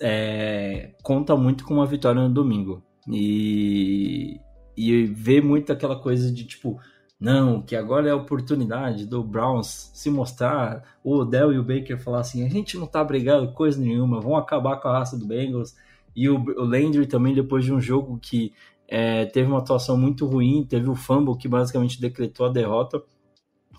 [0.00, 2.82] é, conta muito com uma vitória no domingo.
[3.08, 4.40] E,
[4.76, 6.78] e vê muito aquela coisa de tipo,
[7.20, 10.82] não, que agora é a oportunidade do Browns se mostrar.
[11.02, 14.36] O Odell e o Baker falar assim: a gente não tá brigando coisa nenhuma, vão
[14.36, 15.74] acabar com a raça do Bengals.
[16.14, 18.52] E o, o Landry também, depois de um jogo que
[18.88, 23.02] é, teve uma atuação muito ruim, teve o fumble que basicamente decretou a derrota.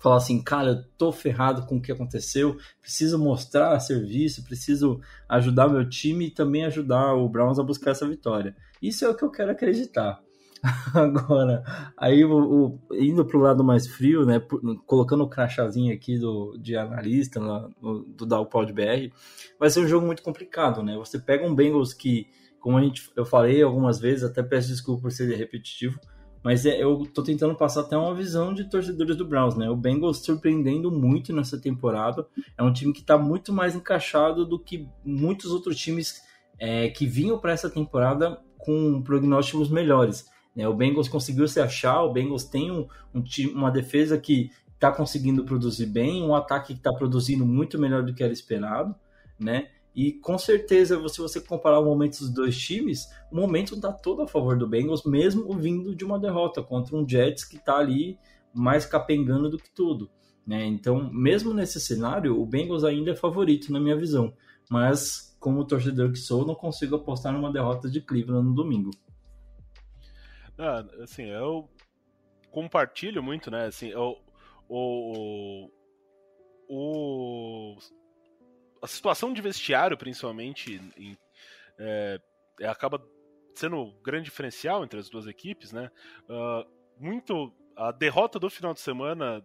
[0.00, 5.68] Falar assim, cara, eu tô ferrado com o que aconteceu, preciso mostrar serviço, preciso ajudar
[5.68, 8.56] meu time e também ajudar o Browns a buscar essa vitória.
[8.80, 10.22] Isso é o que eu quero acreditar.
[10.94, 11.62] Agora,
[11.96, 14.40] aí o, o, indo pro lado mais frio, né,
[14.86, 19.12] colocando o crachazinho aqui do, de analista no, do Dalpod BR,
[19.58, 20.96] vai ser um jogo muito complicado, né?
[20.96, 22.26] Você pega um Bengals que,
[22.58, 25.98] como a gente, eu falei algumas vezes, até peço desculpa por ser repetitivo,
[26.42, 29.68] mas é, eu tô tentando passar até uma visão de torcedores do Browns, né?
[29.68, 32.26] O Bengals surpreendendo muito nessa temporada,
[32.56, 36.22] é um time que tá muito mais encaixado do que muitos outros times
[36.58, 40.28] é, que vinham para essa temporada com prognósticos melhores.
[40.54, 40.66] Né?
[40.66, 43.22] O Bengals conseguiu se achar, o Bengals tem um, um
[43.54, 48.14] uma defesa que está conseguindo produzir bem, um ataque que está produzindo muito melhor do
[48.14, 48.94] que era esperado,
[49.38, 49.68] né?
[49.94, 54.22] E com certeza, se você comparar o momento dos dois times, o momento está todo
[54.22, 58.18] a favor do Bengals, mesmo vindo de uma derrota contra um Jets que está ali
[58.54, 60.10] mais capengando do que tudo.
[60.46, 60.66] Né?
[60.66, 64.32] Então, mesmo nesse cenário, o Bengals ainda é favorito na minha visão.
[64.70, 68.90] Mas, como torcedor que sou, não consigo apostar numa derrota de Cleveland no domingo.
[70.56, 71.68] Ah, assim, eu
[72.50, 73.66] compartilho muito, né?
[73.66, 74.18] Assim, eu,
[74.68, 75.70] o,
[76.68, 77.78] o,
[78.82, 81.16] a situação de vestiário, principalmente, em,
[81.78, 82.20] é,
[82.64, 83.02] acaba
[83.54, 85.90] sendo o grande diferencial entre as duas equipes, né?
[86.28, 86.66] Uh,
[86.98, 89.44] muito a derrota do final de semana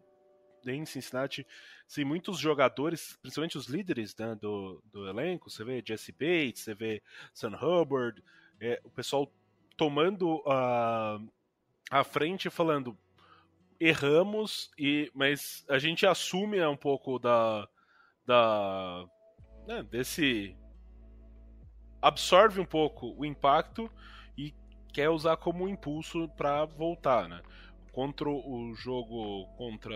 [0.65, 1.45] em Cincinnati,
[1.87, 6.73] sim, muitos jogadores, principalmente os líderes né, do, do elenco, você vê Jesse Bates, você
[6.73, 7.03] vê
[7.33, 8.23] Sam Hubbard,
[8.59, 9.31] é, o pessoal
[9.77, 11.19] tomando a,
[11.91, 12.97] a frente falando
[13.79, 17.67] erramos e mas a gente assume um pouco da
[18.25, 19.05] da
[19.67, 20.55] né, desse
[22.01, 23.91] absorve um pouco o impacto
[24.37, 24.53] e
[24.93, 27.41] quer usar como impulso para voltar, né?
[27.95, 29.95] contra o jogo contra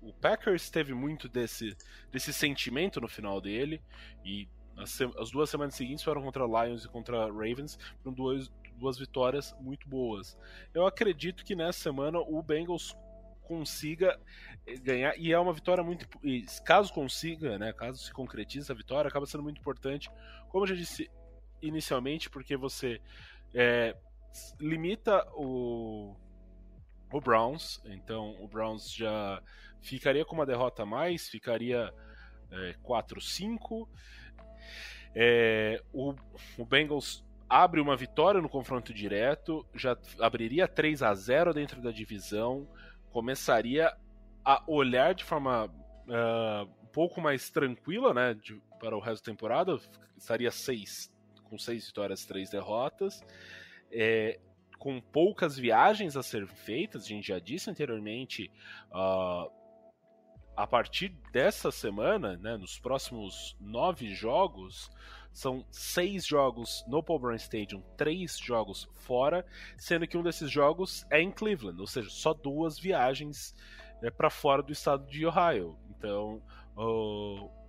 [0.00, 1.76] o Packers teve muito desse,
[2.10, 3.82] desse sentimento no final dele
[4.24, 4.48] e
[4.78, 9.54] as, as duas semanas seguintes foram contra Lions e contra Ravens, foram duas, duas vitórias
[9.60, 10.38] muito boas.
[10.72, 12.96] Eu acredito que nessa semana o Bengals
[13.48, 14.20] consiga
[14.66, 16.06] eh, ganhar e é uma vitória muito
[16.64, 20.10] caso consiga, né, caso se concretize a vitória, acaba sendo muito importante,
[20.50, 21.10] como eu já disse
[21.60, 23.00] inicialmente, porque você
[23.54, 23.96] é,
[24.60, 26.14] limita o
[27.10, 29.42] o Browns, então o Browns já
[29.80, 31.92] ficaria com uma derrota a mais, ficaria
[32.50, 33.88] é, 4-5.
[35.14, 36.14] É, o,
[36.58, 41.90] o Bengals abre uma vitória no confronto direto, já abriria 3 a 0 dentro da
[41.90, 42.68] divisão,
[43.18, 43.92] começaria
[44.44, 49.32] a olhar de forma uh, um pouco mais tranquila né, de, para o resto da
[49.32, 49.76] temporada,
[50.16, 51.12] estaria seis,
[51.42, 53.20] com 6 vitórias, 3 derrotas.
[53.90, 54.38] É,
[54.78, 58.52] com poucas viagens a ser feitas, a gente já disse anteriormente,
[58.92, 59.50] uh,
[60.56, 64.88] a partir dessa semana, né, nos próximos nove jogos,
[65.38, 69.46] são seis jogos no Paul Brown Stadium, três jogos fora,
[69.76, 73.54] sendo que um desses jogos é em Cleveland, ou seja, só duas viagens
[74.02, 75.78] é, para fora do estado de Ohio.
[75.90, 76.42] Então,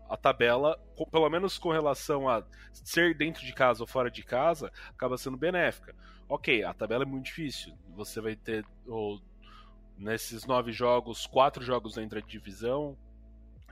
[0.10, 2.44] a tabela, pelo menos com relação a
[2.74, 5.96] ser dentro de casa ou fora de casa, acaba sendo benéfica.
[6.28, 7.78] Ok, a tabela é muito difícil.
[7.96, 8.66] Você vai ter
[9.96, 12.98] nesses nove jogos, quatro jogos dentro da divisão.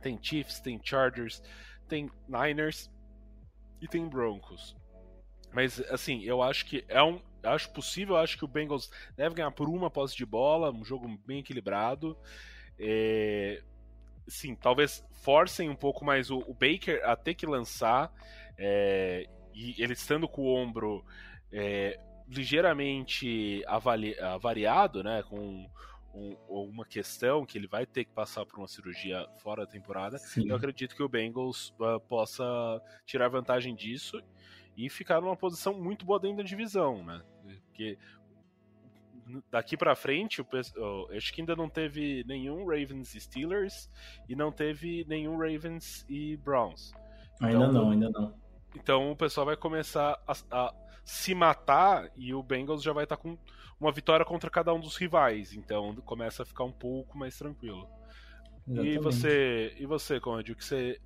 [0.03, 1.41] Tem Chiefs, tem Chargers,
[1.87, 2.91] tem Niners
[3.81, 4.75] e tem Broncos.
[5.53, 7.21] Mas assim, eu acho que é um.
[7.43, 11.07] Acho possível, acho que o Bengals deve ganhar por uma posse de bola, um jogo
[11.25, 12.17] bem equilibrado.
[12.79, 13.61] É,
[14.27, 18.11] sim, talvez forcem um pouco mais o, o Baker a ter que lançar.
[18.57, 21.05] É, e ele estando com o ombro
[21.51, 25.23] é, ligeiramente avali, avariado, né?
[25.23, 25.69] Com
[26.17, 30.17] um, uma questão que ele vai ter que passar por uma cirurgia fora da temporada,
[30.17, 30.49] Sim.
[30.49, 32.43] eu acredito que o Bengals uh, possa
[33.05, 34.21] tirar vantagem disso
[34.75, 37.21] e ficar numa posição muito boa dentro da divisão, né?
[37.67, 37.97] Porque
[39.51, 40.43] daqui para frente,
[40.75, 43.89] eu acho que ainda não teve nenhum Ravens e Steelers
[44.27, 46.93] e não teve nenhum Ravens e Browns.
[47.41, 48.33] Ainda então, não, ainda não.
[48.75, 50.73] Então o pessoal vai começar a, a
[51.03, 53.37] se matar e o Bengals já vai estar tá com
[53.79, 55.53] uma vitória contra cada um dos rivais.
[55.53, 57.87] Então começa a ficar um pouco mais tranquilo.
[58.67, 58.95] Exatamente.
[58.95, 60.99] E você, e você, Conde, o que você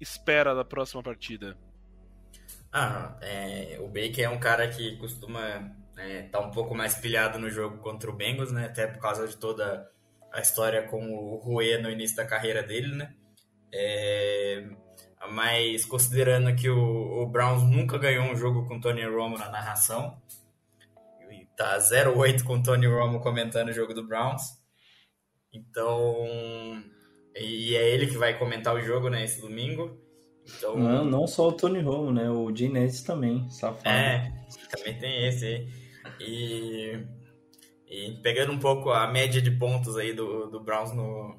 [0.00, 1.56] espera da próxima partida?
[2.72, 5.40] Ah, é, o Baker é um cara que costuma
[5.90, 8.66] estar é, tá um pouco mais pilhado no jogo contra o Bengals, né?
[8.66, 9.90] Até por causa de toda
[10.32, 13.14] a história com o Rue no início da carreira dele, né?
[13.72, 14.64] É,
[15.30, 20.20] mas considerando que o, o Browns nunca ganhou um jogo com Tony Romo na narração,
[21.58, 24.42] tá 0-8 com Tony Romo comentando o jogo do Browns.
[25.52, 26.24] Então,
[27.34, 30.00] e é ele que vai comentar o jogo, né, esse domingo.
[30.46, 33.88] Então, não, não só o Tony Romo, né, o Gene também, safado.
[33.88, 34.32] É,
[34.70, 35.68] também tem esse aí.
[36.20, 37.06] E,
[37.86, 41.36] e pegando um pouco a média de pontos aí do, do Browns no,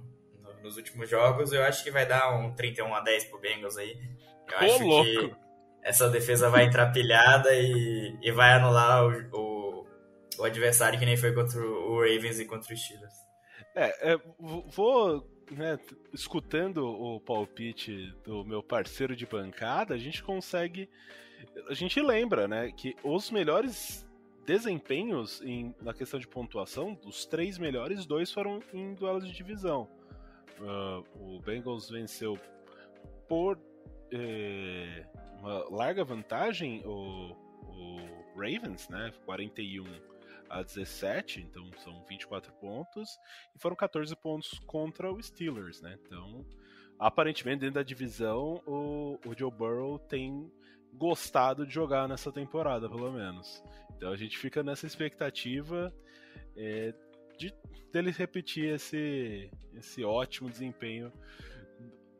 [0.61, 3.97] nos últimos jogos, eu acho que vai dar um 31 a 10 pro Bengals aí.
[4.51, 5.05] Eu Ô, acho louco.
[5.05, 5.35] que
[5.81, 9.48] essa defesa vai entrar pilhada e, e vai anular o, o,
[10.39, 13.13] o, adversário que nem foi contra o Ravens e contra os Steelers.
[13.75, 15.79] É, é vou, né,
[16.13, 20.89] escutando o palpite do meu parceiro de bancada, a gente consegue.
[21.67, 24.05] A gente lembra, né, que os melhores
[24.45, 29.87] desempenhos em, na questão de pontuação, dos três melhores, dois foram em duelos de divisão.
[30.59, 32.37] Uh, o Bengals venceu
[33.27, 33.59] por
[34.11, 35.05] eh,
[35.39, 37.31] uma larga vantagem o,
[37.63, 37.99] o,
[38.35, 39.13] Ravens, né?
[39.25, 39.83] 41
[40.49, 43.17] a 17, então são 24 pontos,
[43.55, 45.97] e foram 14 pontos contra o Steelers, né?
[46.05, 46.45] Então,
[46.97, 50.51] aparentemente, dentro da divisão, o, o Joe Burrow tem
[50.93, 53.63] gostado de jogar nessa temporada, pelo menos.
[53.95, 55.93] Então a gente fica nessa expectativa.
[56.55, 56.93] É,
[57.37, 57.53] de
[57.91, 61.11] dele repetir esse, esse ótimo desempenho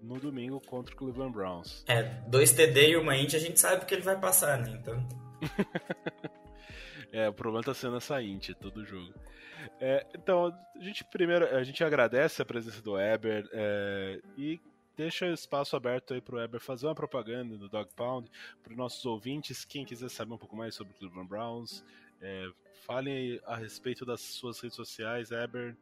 [0.01, 1.83] no domingo contra o Cleveland Browns.
[1.87, 4.79] É, dois TD e uma int a gente sabe que ele vai passar, né?
[4.81, 5.07] Então.
[7.11, 9.13] é, o problema tá sendo essa int todo jogo.
[9.79, 14.59] É, então, a gente primeiro a gente agradece a presença do Eber é, e
[14.95, 18.29] deixa espaço aberto aí pro Eber fazer uma propaganda no Dog Pound
[18.63, 21.83] para os nossos ouvintes, quem quiser saber um pouco mais sobre o Cleveland Browns,
[22.21, 22.49] é,
[22.85, 25.75] fale a respeito das suas redes sociais, Eber.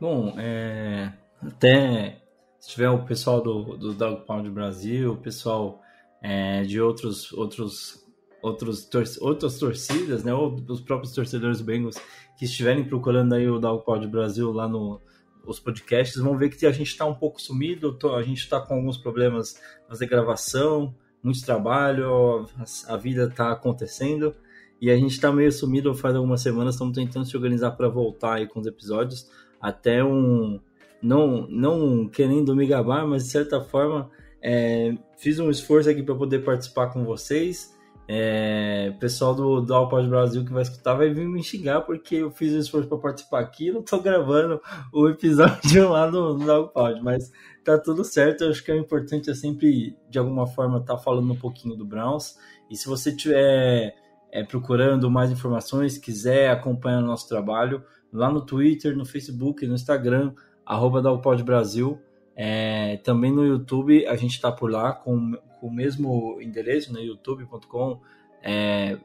[0.00, 2.22] Bom, é, até
[2.58, 5.82] se tiver o pessoal do, do Dog Pound Brasil, o pessoal
[6.22, 8.01] é, de outros, outros
[8.42, 11.96] outros tor outras torcidas, né, ou os próprios torcedores do Bengals
[12.36, 15.00] que estiverem procurando aí o Dogpod Brasil lá no
[15.44, 18.74] os podcasts, vão ver que a gente está um pouco sumido, a gente está com
[18.74, 24.34] alguns problemas na gravação, muito trabalho, a, a vida está acontecendo
[24.80, 28.34] e a gente está meio sumido faz algumas semanas, estamos tentando se organizar para voltar
[28.34, 29.28] aí com os episódios,
[29.60, 30.60] até um
[31.02, 34.10] não não querendo me gabar, mas de certa forma
[34.40, 37.76] é, fiz um esforço aqui para poder participar com vocês
[38.14, 42.30] é, pessoal do, do Alpod Brasil que vai escutar vai vir me xingar porque eu
[42.30, 44.60] fiz um esforço para participar aqui e não tô gravando
[44.92, 47.32] o episódio lá no, no Alpod, mas
[47.64, 48.44] tá tudo certo.
[48.44, 51.74] Eu acho que é importante é sempre, de alguma forma, estar tá falando um pouquinho
[51.74, 52.36] do Browns.
[52.70, 53.94] E se você estiver
[54.30, 57.82] é, procurando mais informações, quiser acompanhar o nosso trabalho,
[58.12, 60.34] lá no Twitter, no Facebook, no Instagram,
[60.66, 61.00] arroba
[61.42, 61.98] Brasil.
[62.36, 65.32] É, também no YouTube a gente está por lá com,
[65.62, 68.00] com, o mesmo endereço, né, youtube.com
[68.42, 68.98] é,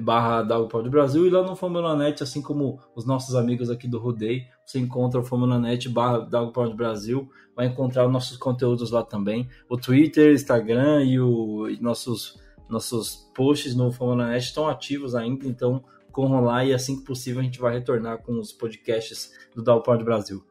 [0.00, 4.46] barra do Brasil e lá no Formulanet, assim como os nossos amigos aqui do Rudei,
[4.64, 9.76] você encontra o Formulanet barra do Brasil, vai encontrar os nossos conteúdos lá também, o
[9.76, 16.40] Twitter, Instagram e, o, e nossos, nossos posts no Formulanet estão ativos ainda, então corram
[16.40, 20.42] lá e assim que possível a gente vai retornar com os podcasts do Dalpod Brasil.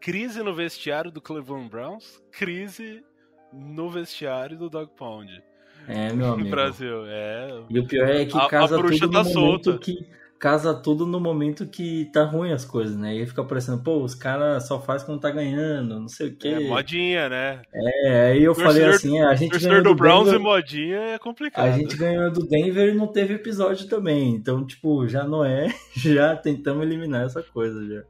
[0.00, 3.04] Crise no vestiário do Cleveland Browns, crise
[3.52, 5.42] no vestiário do Dog Pound.
[5.88, 6.44] É, meu amigo.
[6.44, 7.62] No Brasil, é.
[7.68, 9.70] E o pior é que casa a, a tudo tá no solta.
[9.70, 13.14] momento que casa tudo no momento que tá ruim as coisas, né?
[13.14, 16.48] E fica parecendo, pô, os caras só faz quando tá ganhando, não sei o quê.
[16.48, 17.60] É, modinha, né?
[17.72, 20.98] É, aí eu falei assim, é, a gente ganhou do, do Browns Denver, e modinha
[20.98, 21.66] é complicado.
[21.66, 24.34] A gente ganhou do Denver e não teve episódio também.
[24.34, 28.02] Então, tipo, já não é, já tentamos eliminar essa coisa já.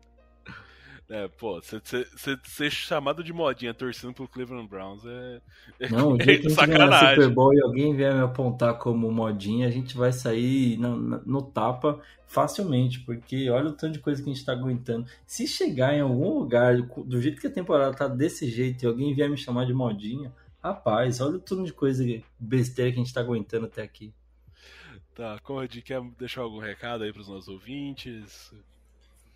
[1.10, 5.40] É, pô, ser chamado de modinha torcendo pro Cleveland Browns é,
[5.80, 7.16] é Não, o dia que a gente sacanagem.
[7.16, 11.42] Super Bowl e alguém vier me apontar como modinha, a gente vai sair no, no,
[11.42, 15.04] tapa facilmente, porque olha o tanto de coisa que a gente tá aguentando.
[15.26, 19.12] Se chegar em algum lugar, do jeito que a temporada tá desse jeito, e alguém
[19.12, 20.32] vier me chamar de modinha,
[20.62, 22.04] rapaz, olha o tanto de coisa
[22.38, 24.14] besteira que a gente tá aguentando até aqui.
[25.12, 28.54] Tá, Conrad, quer deixar algum recado aí pros nossos ouvintes?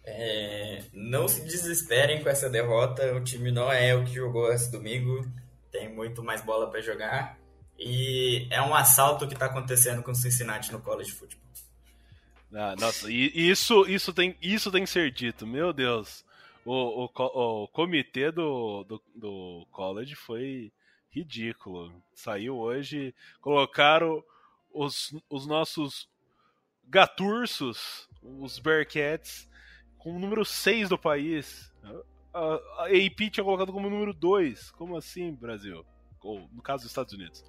[0.06, 3.14] É, não se desesperem com essa derrota.
[3.14, 5.26] O time não é o que jogou esse domingo.
[5.70, 7.38] Tem muito mais bola para jogar.
[7.78, 11.42] E é um assalto que está acontecendo com o Cincinnati no college football.
[12.52, 15.46] Ah, nossa, isso, isso, tem, isso tem que ser dito.
[15.46, 16.24] Meu Deus.
[16.64, 20.72] O, o, o comitê do, do, do college foi
[21.10, 21.92] ridículo.
[22.14, 24.22] Saiu hoje, colocaram
[24.72, 26.08] os, os nossos
[26.88, 29.48] gatursos, os Bearcats,
[30.04, 31.72] com o número 6 do país.
[32.32, 32.54] A,
[32.84, 34.70] AP tinha colocado como número 2.
[34.72, 35.84] Como assim, Brasil?
[36.22, 37.42] Ou, no caso dos Estados Unidos.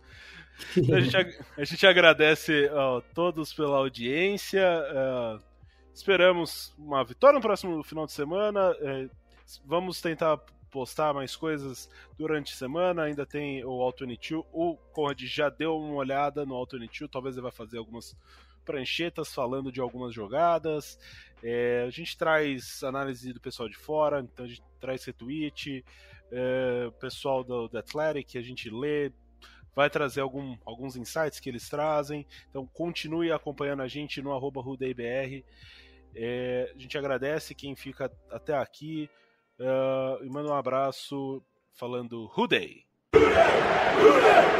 [0.93, 1.17] a, gente,
[1.57, 4.63] a, gente, agradece a todos pela audiência.
[4.63, 5.43] Uh,
[5.93, 8.71] esperamos uma vitória no próximo final de semana.
[8.71, 9.09] Uh,
[9.65, 10.37] vamos tentar
[10.71, 13.03] postar mais coisas durante a semana.
[13.03, 14.45] Ainda tem o Auto 22.
[14.53, 17.11] O Conrad já deu uma olhada no Auto 22.
[17.11, 18.15] Talvez ele vai fazer algumas
[18.65, 20.97] pranchetas falando de algumas jogadas.
[21.47, 25.85] É, a gente traz análise do pessoal de fora, então a gente traz retweet,
[26.31, 29.11] é, o pessoal do, do Athletic, a gente lê,
[29.75, 32.25] vai trazer algum, alguns insights que eles trazem.
[32.49, 34.63] Então continue acompanhando a gente no arroba
[36.15, 39.07] é, a gente agradece quem fica até aqui
[39.59, 41.43] é, e manda um abraço
[41.73, 42.85] falando Rudei.
[43.13, 44.55] Hudei!